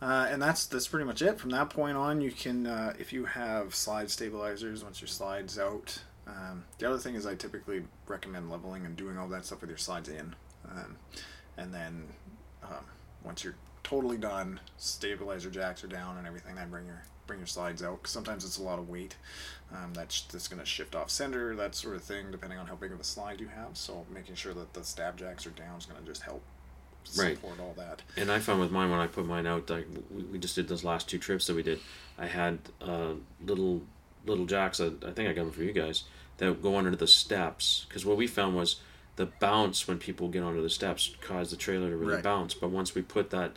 uh, 0.00 0.26
and 0.30 0.40
that's 0.40 0.66
that's 0.66 0.88
pretty 0.88 1.04
much 1.04 1.20
it. 1.22 1.38
From 1.38 1.50
that 1.50 1.68
point 1.70 1.96
on, 1.96 2.20
you 2.20 2.32
can 2.32 2.66
uh, 2.66 2.94
if 2.98 3.12
you 3.12 3.26
have 3.26 3.74
slide 3.74 4.10
stabilizers 4.10 4.82
once 4.82 5.00
your 5.00 5.08
slides 5.08 5.58
out. 5.58 6.00
Um, 6.26 6.64
the 6.78 6.88
other 6.88 6.98
thing 6.98 7.14
is 7.14 7.24
I 7.26 7.34
typically 7.36 7.84
recommend 8.08 8.50
leveling 8.50 8.84
and 8.86 8.96
doing 8.96 9.16
all 9.18 9.28
that 9.28 9.44
stuff 9.44 9.60
with 9.60 9.70
your 9.70 9.78
slides 9.78 10.08
in, 10.08 10.34
um, 10.68 10.96
and 11.56 11.72
then 11.72 12.08
um, 12.64 12.84
once 13.22 13.44
you're 13.44 13.54
totally 13.84 14.16
done, 14.16 14.58
stabilizer 14.78 15.50
jacks 15.50 15.84
are 15.84 15.88
down 15.88 16.16
and 16.18 16.26
everything. 16.26 16.54
Then 16.56 16.70
bring 16.70 16.86
your 16.86 17.02
bring 17.26 17.40
your 17.40 17.46
slides 17.46 17.82
out. 17.82 18.02
'cause 18.02 18.12
sometimes 18.12 18.44
it's 18.44 18.58
a 18.58 18.62
lot 18.62 18.78
of 18.78 18.88
weight 18.88 19.16
um, 19.72 19.92
that's 19.94 20.22
that's 20.22 20.48
going 20.48 20.60
to 20.60 20.66
shift 20.66 20.94
off 20.94 21.10
center, 21.10 21.54
that 21.56 21.74
sort 21.74 21.96
of 21.96 22.02
thing, 22.04 22.30
depending 22.30 22.58
on 22.58 22.66
how 22.66 22.76
big 22.76 22.92
of 22.92 23.00
a 23.00 23.04
slide 23.04 23.40
you 23.40 23.48
have. 23.48 23.76
So 23.76 24.06
making 24.12 24.36
sure 24.36 24.54
that 24.54 24.74
the 24.74 24.84
stab 24.84 25.16
jacks 25.18 25.46
are 25.46 25.50
down 25.50 25.78
is 25.78 25.86
going 25.86 26.00
to 26.00 26.06
just 26.06 26.22
help 26.22 26.42
Right. 27.16 27.36
support 27.36 27.60
all 27.60 27.72
that. 27.76 28.02
And 28.16 28.32
I 28.32 28.40
found 28.40 28.60
with 28.60 28.72
mine 28.72 28.90
when 28.90 28.98
I 28.98 29.06
put 29.06 29.26
mine 29.26 29.46
out, 29.46 29.70
like 29.70 29.86
we, 30.10 30.22
we 30.24 30.38
just 30.38 30.54
did 30.56 30.66
those 30.68 30.82
last 30.84 31.08
two 31.08 31.18
trips 31.18 31.46
that 31.46 31.54
we 31.54 31.62
did. 31.62 31.80
I 32.18 32.26
had 32.26 32.58
uh, 32.80 33.14
little 33.44 33.82
little 34.24 34.46
jacks. 34.46 34.78
That 34.78 35.04
I 35.04 35.12
think 35.12 35.28
I 35.28 35.32
got 35.32 35.44
them 35.44 35.52
for 35.52 35.62
you 35.62 35.72
guys 35.72 36.04
that 36.38 36.62
go 36.62 36.76
under 36.76 36.94
the 36.94 37.06
steps 37.06 37.86
because 37.88 38.04
what 38.04 38.16
we 38.16 38.26
found 38.26 38.54
was 38.56 38.80
the 39.16 39.26
bounce 39.26 39.86
when 39.88 39.98
people 39.98 40.28
get 40.28 40.42
onto 40.42 40.60
the 40.62 40.68
steps 40.70 41.14
caused 41.22 41.50
the 41.52 41.56
trailer 41.56 41.90
to 41.90 41.96
really 41.96 42.14
Right. 42.14 42.22
bounce. 42.24 42.54
But 42.54 42.70
once 42.70 42.94
we 42.94 43.02
put 43.02 43.30
that, 43.30 43.52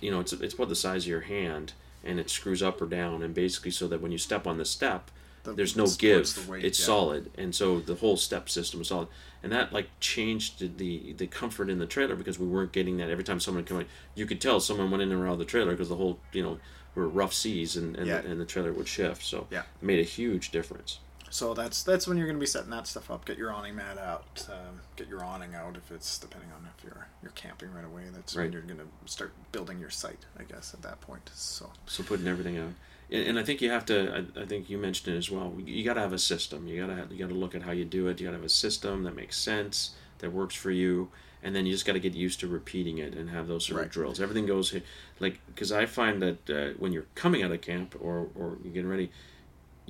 you 0.00 0.10
know, 0.10 0.20
it's 0.20 0.32
it's 0.32 0.54
about 0.54 0.68
the 0.68 0.74
size 0.76 1.04
of 1.04 1.08
your 1.08 1.22
hand 1.22 1.72
and 2.04 2.18
it 2.18 2.30
screws 2.30 2.62
up 2.62 2.80
or 2.80 2.86
down 2.86 3.22
and 3.22 3.34
basically 3.34 3.70
so 3.70 3.86
that 3.88 4.00
when 4.00 4.12
you 4.12 4.18
step 4.18 4.46
on 4.46 4.58
the 4.58 4.64
step. 4.64 5.10
The- 5.42 5.54
there's 5.54 5.74
no 5.76 5.86
give. 5.86 6.34
the 6.34 6.50
weight, 6.50 6.64
it's 6.66 6.78
yeah. 6.78 6.84
solid, 6.86 7.30
and 7.38 7.54
so 7.54 7.80
the 7.80 7.94
whole 7.94 8.18
step 8.18 8.50
system 8.50 8.82
is 8.82 8.88
solid, 8.88 9.08
and 9.42 9.50
that 9.52 9.72
like 9.72 9.88
changed 9.98 10.76
the- 10.78 11.14
the 11.14 11.26
comfort 11.26 11.70
in 11.70 11.78
the 11.78 11.86
trailer 11.86 12.14
because 12.14 12.38
we 12.38 12.46
weren't 12.46 12.72
getting 12.72 12.98
that 12.98 13.08
every 13.08 13.24
time 13.24 13.40
someone 13.40 13.64
came 13.64 13.80
in. 13.80 13.86
You 14.14 14.26
could 14.26 14.40
tell 14.40 14.60
someone 14.60 14.90
went 14.90 15.02
in 15.02 15.10
and 15.12 15.20
around 15.22 15.38
the 15.38 15.46
trailer 15.46 15.70
because 15.70 15.88
the 15.88 15.96
whole 15.96 16.18
you 16.32 16.42
know 16.42 16.58
were 16.94 17.08
rough 17.08 17.32
seas 17.32 17.74
and 17.76 17.96
and, 17.96 18.06
Yeah. 18.06 18.20
the, 18.20 18.30
and 18.30 18.40
the 18.40 18.44
trailer 18.44 18.72
would 18.74 18.86
shift. 18.88 19.22
So 19.24 19.46
Yeah. 19.50 19.60
it 19.60 19.82
made 19.82 19.98
a 20.00 20.02
huge 20.04 20.50
difference. 20.50 20.98
So 21.32 21.54
that's 21.54 21.82
that's 21.84 22.06
when 22.08 22.16
you're 22.18 22.26
going 22.26 22.36
to 22.36 22.40
be 22.40 22.46
setting 22.46 22.70
that 22.70 22.86
stuff 22.88 23.10
up. 23.10 23.24
Get 23.24 23.38
your 23.38 23.52
awning 23.52 23.76
mat 23.76 23.98
out. 23.98 24.46
Um, 24.50 24.80
get 24.96 25.08
your 25.08 25.24
awning 25.24 25.54
out 25.54 25.76
if 25.76 25.90
it's 25.92 26.18
depending 26.18 26.50
on 26.52 26.68
if 26.76 26.82
you're 26.84 27.06
you're 27.22 27.32
camping 27.32 27.72
right 27.72 27.84
away. 27.84 28.02
That's 28.12 28.34
when 28.34 28.52
you're 28.52 28.62
going 28.62 28.80
to 28.80 28.86
start 29.10 29.32
building 29.52 29.78
your 29.78 29.90
site, 29.90 30.26
I 30.38 30.42
guess, 30.42 30.74
at 30.74 30.82
that 30.82 31.00
point. 31.00 31.30
So 31.34 31.70
So 31.86 32.02
putting 32.02 32.26
everything 32.26 32.58
out, 32.58 32.72
and, 33.10 33.28
and 33.28 33.38
I 33.38 33.44
think 33.44 33.62
you 33.62 33.70
have 33.70 33.86
to. 33.86 34.24
I, 34.36 34.42
I 34.42 34.46
think 34.46 34.68
you 34.68 34.76
mentioned 34.76 35.14
it 35.14 35.18
as 35.18 35.30
well. 35.30 35.54
You 35.64 35.84
got 35.84 35.94
to 35.94 36.00
have 36.00 36.12
a 36.12 36.18
system. 36.18 36.66
You 36.66 36.84
got 36.84 37.08
to 37.08 37.14
you 37.14 37.18
got 37.20 37.32
to 37.32 37.38
look 37.38 37.54
at 37.54 37.62
how 37.62 37.72
you 37.72 37.84
do 37.84 38.08
it. 38.08 38.20
You 38.20 38.26
got 38.26 38.32
to 38.32 38.38
have 38.38 38.44
a 38.44 38.48
system 38.48 39.04
that 39.04 39.14
makes 39.14 39.38
sense, 39.38 39.90
that 40.18 40.32
works 40.32 40.56
for 40.56 40.72
you, 40.72 41.10
and 41.44 41.54
then 41.54 41.64
you 41.64 41.72
just 41.72 41.86
got 41.86 41.92
to 41.92 42.00
get 42.00 42.14
used 42.14 42.40
to 42.40 42.48
repeating 42.48 42.98
it 42.98 43.14
and 43.14 43.30
have 43.30 43.46
those 43.46 43.66
sort 43.66 43.78
Right. 43.78 43.86
of 43.86 43.92
drills. 43.92 44.20
Everything 44.20 44.46
goes 44.46 44.74
like 45.20 45.38
because 45.46 45.70
I 45.70 45.86
find 45.86 46.20
that 46.22 46.50
uh, 46.50 46.72
when 46.78 46.92
you're 46.92 47.06
coming 47.14 47.44
out 47.44 47.52
of 47.52 47.60
camp 47.60 47.94
or 48.00 48.26
or 48.34 48.58
you're 48.64 48.72
getting 48.72 48.90
ready, 48.90 49.12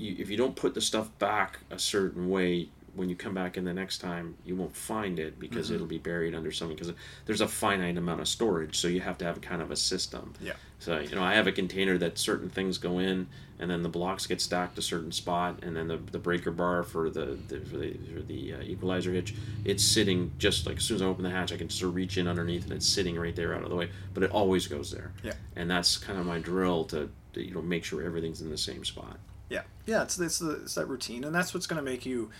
you, 0.00 0.16
if 0.18 0.30
you 0.30 0.36
don't 0.36 0.56
put 0.56 0.74
the 0.74 0.80
stuff 0.80 1.08
back 1.18 1.60
a 1.70 1.78
certain 1.78 2.28
way. 2.30 2.68
When 2.96 3.08
you 3.08 3.14
come 3.14 3.34
back 3.34 3.56
in 3.56 3.64
the 3.64 3.72
next 3.72 3.98
time, 3.98 4.34
you 4.44 4.56
won't 4.56 4.74
find 4.74 5.20
it 5.20 5.38
because 5.38 5.66
Mm-hmm. 5.66 5.74
it'll 5.76 5.86
be 5.86 5.98
buried 5.98 6.34
under 6.34 6.50
something. 6.50 6.76
Because 6.76 6.92
there's 7.24 7.40
a 7.40 7.46
finite 7.46 7.96
amount 7.96 8.20
of 8.20 8.26
storage, 8.26 8.76
so 8.76 8.88
you 8.88 9.00
have 9.00 9.16
to 9.18 9.24
have 9.24 9.40
kind 9.40 9.62
of 9.62 9.70
a 9.70 9.76
system. 9.76 10.34
yeah, 10.40 10.54
So 10.80 10.98
you 10.98 11.14
know, 11.14 11.22
I 11.22 11.34
have 11.34 11.46
a 11.46 11.52
container 11.52 11.96
that 11.98 12.18
certain 12.18 12.50
things 12.50 12.78
go 12.78 12.98
in, 12.98 13.28
and 13.60 13.70
then 13.70 13.84
the 13.84 13.88
blocks 13.88 14.26
get 14.26 14.40
stacked 14.40 14.76
a 14.76 14.82
certain 14.82 15.12
spot, 15.12 15.60
and 15.62 15.76
then 15.76 15.86
the, 15.86 15.98
the 15.98 16.18
breaker 16.18 16.50
bar 16.50 16.82
for 16.82 17.08
the, 17.10 17.38
the 17.46 17.60
for 17.60 17.76
the, 17.76 17.92
for 18.12 18.22
the 18.22 18.54
uh, 18.54 18.62
equalizer 18.62 19.12
hitch, 19.12 19.36
it's 19.64 19.84
sitting 19.84 20.32
just 20.38 20.66
like 20.66 20.78
as 20.78 20.82
soon 20.82 20.96
as 20.96 21.02
I 21.02 21.04
open 21.06 21.22
the 21.22 21.30
hatch, 21.30 21.52
I 21.52 21.58
can 21.58 21.70
sort 21.70 21.90
of 21.90 21.94
reach 21.94 22.18
in 22.18 22.26
underneath, 22.26 22.64
and 22.64 22.72
it's 22.72 22.88
sitting 22.88 23.16
right 23.16 23.36
there 23.36 23.54
out 23.54 23.62
of 23.62 23.70
the 23.70 23.76
way. 23.76 23.88
But 24.14 24.24
it 24.24 24.32
always 24.32 24.66
goes 24.66 24.90
there. 24.90 25.12
Yeah. 25.22 25.34
And 25.54 25.70
that's 25.70 25.96
kind 25.96 26.18
of 26.18 26.26
my 26.26 26.40
drill 26.40 26.86
to, 26.86 27.08
to 27.34 27.40
you 27.46 27.54
know 27.54 27.62
make 27.62 27.84
sure 27.84 28.02
everything's 28.02 28.40
in 28.42 28.50
the 28.50 28.58
same 28.58 28.84
spot. 28.84 29.16
Yeah, 29.50 29.62
yeah. 29.86 30.02
It's 30.02 30.18
it's, 30.18 30.40
it's 30.40 30.74
that 30.76 30.86
routine, 30.86 31.24
and 31.24 31.34
that's 31.34 31.52
what's 31.52 31.66
going 31.66 31.84
to 31.84 31.90
make 31.90 32.06
you 32.06 32.30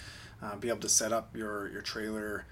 uh, 0.42 0.57
be 0.57 0.68
able 0.68 0.81
to 0.81 0.88
set 0.88 1.12
up 1.12 1.37
your 1.37 1.68
your 1.68 1.83
trailer 1.83 2.46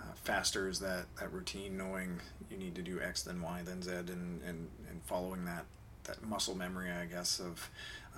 uh, 0.00 0.14
faster. 0.14 0.68
Is 0.68 0.80
that 0.80 1.04
that 1.20 1.30
routine, 1.30 1.76
knowing 1.76 2.20
you 2.50 2.56
need 2.56 2.74
to 2.76 2.82
do 2.82 3.00
X 3.00 3.22
then 3.22 3.42
Y 3.42 3.60
then 3.64 3.82
Z, 3.82 3.90
and 3.90 4.08
and 4.42 4.68
and 4.88 5.02
following 5.04 5.44
that 5.44 5.66
that 6.04 6.26
muscle 6.26 6.54
memory, 6.54 6.90
I 6.90 7.06
guess, 7.06 7.40
of 7.40 7.70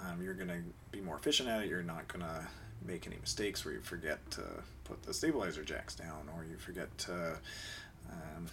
um, 0.05 0.23
you're 0.23 0.35
going 0.35 0.49
to 0.49 0.63
be 0.91 1.01
more 1.01 1.17
efficient 1.17 1.49
at 1.49 1.63
it. 1.63 1.69
You're 1.69 1.83
not 1.83 2.09
going 2.09 2.25
to 2.25 2.47
make 2.85 3.07
any 3.07 3.17
mistakes 3.21 3.65
where 3.65 3.75
you 3.75 3.81
forget 3.81 4.31
to 4.33 4.43
put 4.85 5.03
the 5.03 5.15
stabilizer 5.15 5.65
jacks 5.65 5.95
down 5.95 6.29
or 6.35 6.45
you 6.45 6.57
forget 6.57 6.97
to, 6.99 7.39
um, 8.11 8.47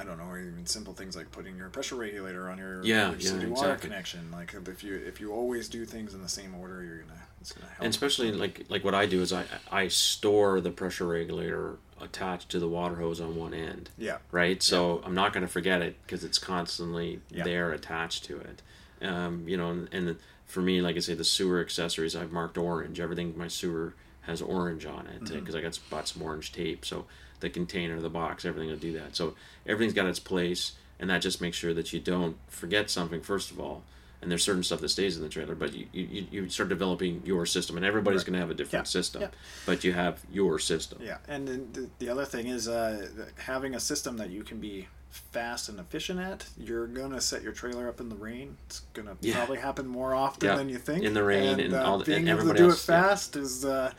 I 0.00 0.04
don't 0.04 0.16
know, 0.18 0.24
or 0.24 0.38
even 0.40 0.64
simple 0.64 0.94
things 0.94 1.14
like 1.14 1.30
putting 1.30 1.56
your 1.56 1.68
pressure 1.68 1.94
regulator 1.96 2.48
on 2.48 2.56
your 2.58 2.82
Yeah, 2.84 3.10
your 3.10 3.18
yeah, 3.18 3.30
city 3.30 3.46
water 3.46 3.76
connection. 3.76 4.30
Like 4.32 4.54
if 4.54 4.82
you 4.82 4.94
if 4.96 5.20
you 5.20 5.32
always 5.32 5.68
do 5.68 5.84
things 5.84 6.14
in 6.14 6.22
the 6.22 6.28
same 6.28 6.54
order, 6.54 6.82
you're 6.82 6.98
gonna 7.02 7.20
it's 7.40 7.52
gonna 7.52 7.66
help. 7.66 7.80
And 7.84 7.90
especially 7.90 8.32
like 8.32 8.64
like 8.70 8.82
what 8.82 8.94
I 8.94 9.04
do 9.06 9.20
is 9.20 9.32
I 9.32 9.44
I 9.70 9.88
store 9.88 10.60
the 10.60 10.70
pressure 10.70 11.06
regulator 11.06 11.76
attached 12.00 12.48
to 12.50 12.58
the 12.58 12.68
water 12.68 12.94
hose 12.96 13.20
on 13.20 13.36
one 13.36 13.52
end. 13.52 13.90
yeah, 13.98 14.18
right? 14.32 14.62
So 14.62 15.02
I'm 15.04 15.14
not 15.14 15.34
going 15.34 15.42
to 15.42 15.52
forget 15.52 15.82
it 15.82 15.96
because 16.02 16.24
it's 16.24 16.38
constantly 16.38 17.20
Yeah. 17.30 17.44
there 17.44 17.72
attached 17.72 18.24
to 18.24 18.38
it. 18.38 18.62
Um, 19.06 19.46
you 19.46 19.58
know, 19.58 19.70
and, 19.70 19.88
and 19.92 20.16
for 20.46 20.62
me, 20.62 20.80
like 20.80 20.96
I 20.96 21.00
say, 21.00 21.12
the 21.12 21.24
sewer 21.24 21.60
accessories 21.60 22.16
I've 22.16 22.32
marked 22.32 22.56
orange. 22.56 23.00
Everything 23.00 23.36
my 23.36 23.48
sewer 23.48 23.92
has 24.22 24.40
orange 24.40 24.86
on 24.86 25.08
it 25.08 25.24
because 25.30 25.54
I 25.54 25.60
got 25.60 25.78
bought 25.90 26.08
some 26.08 26.22
orange 26.22 26.52
tape. 26.52 26.86
So 26.86 27.04
the 27.40 27.50
container, 27.50 28.00
the 28.00 28.08
box, 28.10 28.44
everything 28.44 28.70
will 28.70 28.76
do 28.76 28.92
that. 28.92 29.16
So 29.16 29.34
everything's 29.66 29.94
got 29.94 30.06
its 30.06 30.18
place, 30.20 30.72
and 30.98 31.10
that 31.10 31.22
just 31.22 31.40
makes 31.40 31.56
sure 31.56 31.74
that 31.74 31.92
you 31.92 32.00
don't 32.00 32.36
forget 32.48 32.90
something 32.90 33.20
first 33.20 33.50
of 33.50 33.58
all. 33.60 33.82
And 34.22 34.30
there's 34.30 34.44
certain 34.44 34.62
stuff 34.62 34.80
that 34.80 34.90
stays 34.90 35.16
in 35.16 35.22
the 35.22 35.30
trailer, 35.30 35.54
but 35.54 35.72
you, 35.72 35.86
you, 35.94 36.26
you 36.30 36.48
start 36.50 36.68
developing 36.68 37.22
your 37.24 37.46
system, 37.46 37.78
and 37.78 37.86
everybody's 37.86 38.18
Right. 38.20 38.26
going 38.26 38.32
to 38.34 38.40
have 38.40 38.50
a 38.50 38.54
different 38.54 38.84
Yeah, 38.86 38.90
system, 38.90 39.22
yeah. 39.22 39.28
but 39.64 39.82
you 39.82 39.94
have 39.94 40.20
your 40.30 40.58
system. 40.58 40.98
Yeah, 41.02 41.16
and 41.26 41.48
then 41.48 41.68
the, 41.72 41.88
the 41.98 42.10
other 42.10 42.26
thing 42.26 42.46
is 42.48 42.68
uh, 42.68 43.08
having 43.38 43.74
a 43.74 43.80
system 43.80 44.18
that 44.18 44.28
you 44.28 44.42
can 44.42 44.60
be 44.60 44.88
fast 45.10 45.70
and 45.70 45.80
efficient 45.80 46.20
at. 46.20 46.46
You're 46.58 46.86
gonna 46.86 47.20
set 47.20 47.42
your 47.42 47.52
trailer 47.52 47.88
up 47.88 47.98
in 47.98 48.10
the 48.10 48.14
rain. 48.14 48.58
It's 48.66 48.80
gonna 48.92 49.16
Yeah. 49.22 49.36
probably 49.36 49.56
happen 49.58 49.86
more 49.86 50.14
often 50.14 50.46
Yeah, 50.50 50.56
than 50.56 50.68
you 50.68 50.76
think. 50.78 51.02
in 51.02 51.14
the 51.14 51.24
rain 51.24 51.58
and 51.58 51.72
uh, 51.74 51.82
all 51.82 51.98
the- 51.98 52.04
being 52.04 52.28
and 52.28 52.38
able 52.38 52.52
to 52.52 52.56
do 52.58 52.68
else, 52.68 52.86
it 52.88 52.92
yeah. 52.92 53.02
fast 53.02 53.36
is. 53.36 53.64
Uh, 53.64 53.90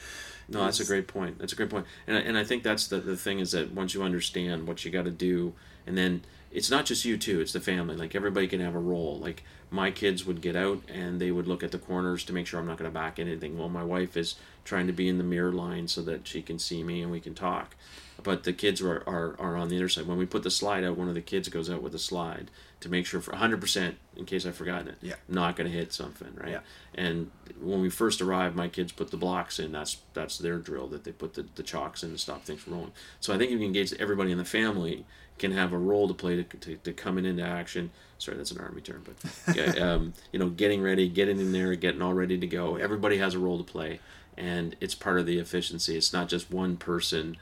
No, 0.52 0.66
that's 0.66 0.80
a 0.80 0.86
great 0.86 1.08
point. 1.08 1.40
That's 1.40 1.54
a 1.54 1.56
great 1.56 1.70
point. 1.70 1.86
And, 2.08 2.18
I- 2.18 2.22
and 2.22 2.38
I 2.38 2.44
think 2.44 2.64
that's 2.64 2.88
the, 2.88 2.98
the 2.98 3.16
thing 3.16 3.40
is 3.40 3.52
that 3.52 3.72
once 3.72 3.94
you 3.94 4.04
understand 4.04 4.68
what 4.68 4.84
you 4.84 4.92
got 4.92 5.06
to 5.06 5.12
do, 5.12 5.54
and 5.88 5.98
then 5.98 6.22
it's 6.52 6.70
not 6.70 6.86
just 6.86 7.06
you 7.06 7.18
too, 7.18 7.40
it's 7.40 7.54
the 7.54 7.60
family. 7.62 7.96
Like 7.96 8.14
everybody 8.16 8.48
can 8.48 8.60
have 8.60 8.76
a 8.76 8.80
role. 8.80 9.18
Like 9.20 9.44
my 9.70 9.90
kids 9.92 10.26
would 10.26 10.42
get 10.42 10.56
out 10.56 10.82
and 10.94 11.22
they 11.22 11.32
would 11.32 11.48
look 11.48 11.64
at 11.64 11.72
the 11.72 11.78
corners 11.80 12.24
to 12.26 12.34
make 12.34 12.46
sure 12.48 12.60
I'm 12.60 12.66
not 12.68 12.78
going 12.78 12.92
to 12.92 12.94
back 12.94 13.18
anything. 13.20 13.58
Well, 13.58 13.70
my 13.70 13.84
wife 13.84 14.18
is 14.18 14.36
trying 14.64 14.88
to 14.88 14.94
be 14.94 15.08
in 15.08 15.18
the 15.18 15.24
mirror 15.24 15.52
line 15.52 15.88
so 15.88 16.02
that 16.04 16.28
she 16.28 16.42
can 16.42 16.60
see 16.60 16.84
me 16.84 17.02
and 17.02 17.12
we 17.12 17.20
can 17.20 17.34
talk. 17.34 17.76
But 18.24 18.44
the 18.44 18.54
kids 18.54 18.82
are, 18.82 19.04
are, 19.08 19.36
are 19.40 19.56
on 19.56 19.70
the 19.70 19.78
other 19.78 19.90
side. 19.90 20.08
When 20.08 20.18
we 20.18 20.26
put 20.26 20.44
the 20.44 20.52
slide 20.52 20.84
out, 20.84 20.98
one 20.98 21.08
of 21.08 21.16
the 21.16 21.22
kids 21.22 21.50
goes 21.50 21.70
out 21.70 21.82
with 21.82 21.92
the 21.92 22.00
slide 22.00 22.52
to 22.82 22.90
make 22.90 23.06
sure 23.06 23.20
for 23.20 23.32
100% 23.32 23.96
in 24.16 24.26
case 24.26 24.46
I've 24.46 24.56
forgotten 24.56 24.90
it. 24.90 24.98
Yeah. 25.02 25.16
Not 25.28 25.56
going 25.56 25.70
to 25.70 25.76
hit 25.76 25.92
something, 25.92 26.36
right? 26.36 26.52
Yeah. 26.52 26.60
And 26.94 27.32
when 27.60 27.82
we 27.82 27.90
first 27.90 28.22
arrived, 28.22 28.56
my 28.56 28.68
kids 28.68 28.92
put 28.92 29.12
the 29.12 29.18
blocks 29.18 29.60
in. 29.60 29.72
That's 29.72 29.98
that's 30.14 30.38
their 30.38 30.58
drill 30.58 30.88
that 30.88 31.04
they 31.04 31.12
put 31.12 31.34
the, 31.36 31.46
the 31.56 31.64
chalks 31.64 32.04
in 32.04 32.12
to 32.12 32.18
stop 32.18 32.44
things 32.44 32.62
from 32.62 32.74
rolling. 32.74 32.92
So 33.20 33.34
I 33.34 33.38
think 33.38 33.52
if 33.52 33.60
you 33.60 33.66
engage 33.66 33.94
everybody 33.94 34.32
in 34.32 34.38
the 34.38 34.46
family 34.46 35.06
can 35.38 35.52
have 35.52 35.74
a 35.74 35.78
role 35.78 36.08
to 36.08 36.14
play 36.14 36.36
to, 36.36 36.44
to, 36.44 36.78
to 36.78 36.94
coming 36.94 37.26
into 37.26 37.44
action. 37.44 37.92
Sorry, 38.20 38.38
that's 38.38 38.52
an 38.52 38.60
army 38.60 38.82
term, 38.82 39.04
but 39.04 39.80
um, 39.82 40.14
you 40.32 40.40
know, 40.40 40.50
getting 40.50 40.82
ready, 40.82 41.10
getting 41.10 41.40
in 41.40 41.52
there, 41.52 41.74
getting 41.76 42.02
all 42.02 42.14
ready 42.14 42.38
to 42.38 42.48
go. 42.48 42.76
Everybody 42.76 43.18
has 43.18 43.34
a 43.34 43.40
role 43.40 43.58
to 43.58 43.64
play, 43.64 44.00
and 44.38 44.76
it's 44.80 44.96
part 44.96 45.20
of 45.20 45.26
the 45.26 45.40
efficiency. 45.40 45.98
It's 45.98 46.14
not 46.14 46.30
just 46.30 46.52
one 46.52 46.78
person 46.78 47.38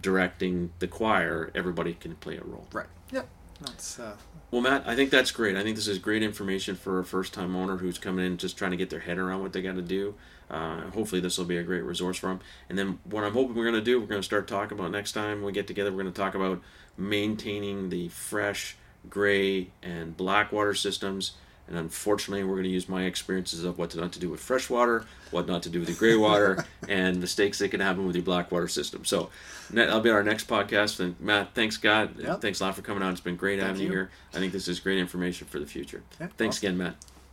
directing 0.00 0.72
the 0.78 0.88
choir. 0.88 1.50
Everybody 1.54 1.94
can 1.94 2.16
play 2.16 2.36
a 2.36 2.42
role. 2.42 2.66
right. 2.72 2.86
Yep. 3.10 3.28
That's 3.60 3.98
uh, 3.98 4.16
Well, 4.50 4.60
Matt, 4.60 4.84
I 4.86 4.94
think 4.94 5.10
that's 5.10 5.30
great. 5.32 5.56
I 5.56 5.62
think 5.62 5.76
this 5.76 5.88
is 5.88 5.98
great 5.98 6.22
information 6.22 6.76
for 6.76 7.00
a 7.00 7.04
first 7.04 7.34
time 7.34 7.56
owner 7.56 7.78
who's 7.78 7.98
coming 7.98 8.24
in 8.24 8.36
just 8.36 8.56
trying 8.56 8.70
to 8.70 8.76
get 8.76 8.90
their 8.90 9.00
head 9.00 9.18
around 9.18 9.42
what 9.42 9.52
they 9.52 9.62
got 9.62 9.74
to 9.74 9.82
do. 9.82 10.14
Uh, 10.50 10.82
hopefully, 10.90 11.20
this 11.20 11.36
will 11.36 11.44
be 11.44 11.58
a 11.58 11.62
great 11.62 11.82
resource 11.82 12.18
for 12.18 12.28
them. 12.28 12.40
And 12.68 12.78
then, 12.78 12.98
what 13.04 13.24
I'm 13.24 13.32
hoping 13.32 13.54
we're 13.54 13.64
going 13.64 13.74
to 13.74 13.80
do, 13.80 14.00
we're 14.00 14.06
going 14.06 14.20
to 14.20 14.24
start 14.24 14.46
talking 14.46 14.78
about 14.78 14.92
next 14.92 15.12
time 15.12 15.42
we 15.42 15.52
get 15.52 15.66
together, 15.66 15.90
we're 15.90 16.02
going 16.02 16.12
to 16.12 16.20
talk 16.20 16.34
about 16.34 16.62
maintaining 16.96 17.90
the 17.90 18.08
fresh, 18.08 18.76
gray, 19.10 19.70
and 19.82 20.16
black 20.16 20.52
water 20.52 20.74
systems. 20.74 21.32
And 21.68 21.76
unfortunately, 21.76 22.44
we're 22.44 22.54
going 22.54 22.64
to 22.64 22.70
use 22.70 22.88
my 22.88 23.04
experiences 23.04 23.62
of 23.62 23.78
what 23.78 23.94
not 23.94 24.12
to 24.12 24.20
do 24.20 24.30
with 24.30 24.40
fresh 24.40 24.70
water, 24.70 25.04
what 25.30 25.46
not 25.46 25.62
to 25.64 25.68
do 25.68 25.80
with 25.80 25.88
the 25.88 25.94
gray 25.94 26.16
water, 26.16 26.64
and 26.88 27.20
mistakes 27.20 27.58
that 27.58 27.70
can 27.70 27.80
happen 27.80 28.06
with 28.06 28.16
your 28.16 28.24
black 28.24 28.50
water 28.50 28.68
system. 28.68 29.04
So, 29.04 29.30
that'll 29.70 30.00
be 30.00 30.10
our 30.10 30.22
next 30.22 30.48
podcast. 30.48 31.00
And 31.00 31.18
Matt, 31.20 31.54
thanks, 31.54 31.76
God. 31.76 32.18
Yep. 32.18 32.40
Thanks 32.40 32.60
a 32.60 32.64
lot 32.64 32.74
for 32.74 32.82
coming 32.82 33.02
on. 33.02 33.12
It's 33.12 33.20
been 33.20 33.36
great 33.36 33.58
Thank 33.58 33.68
having 33.68 33.82
you 33.82 33.90
here. 33.90 34.10
I 34.34 34.38
think 34.38 34.52
this 34.52 34.68
is 34.68 34.80
great 34.80 34.98
information 34.98 35.46
for 35.46 35.58
the 35.58 35.66
future. 35.66 36.02
Yeah, 36.20 36.28
Thanks 36.36 36.56
awesome. 36.56 36.68
again, 36.68 36.78
Matt. 36.78 36.96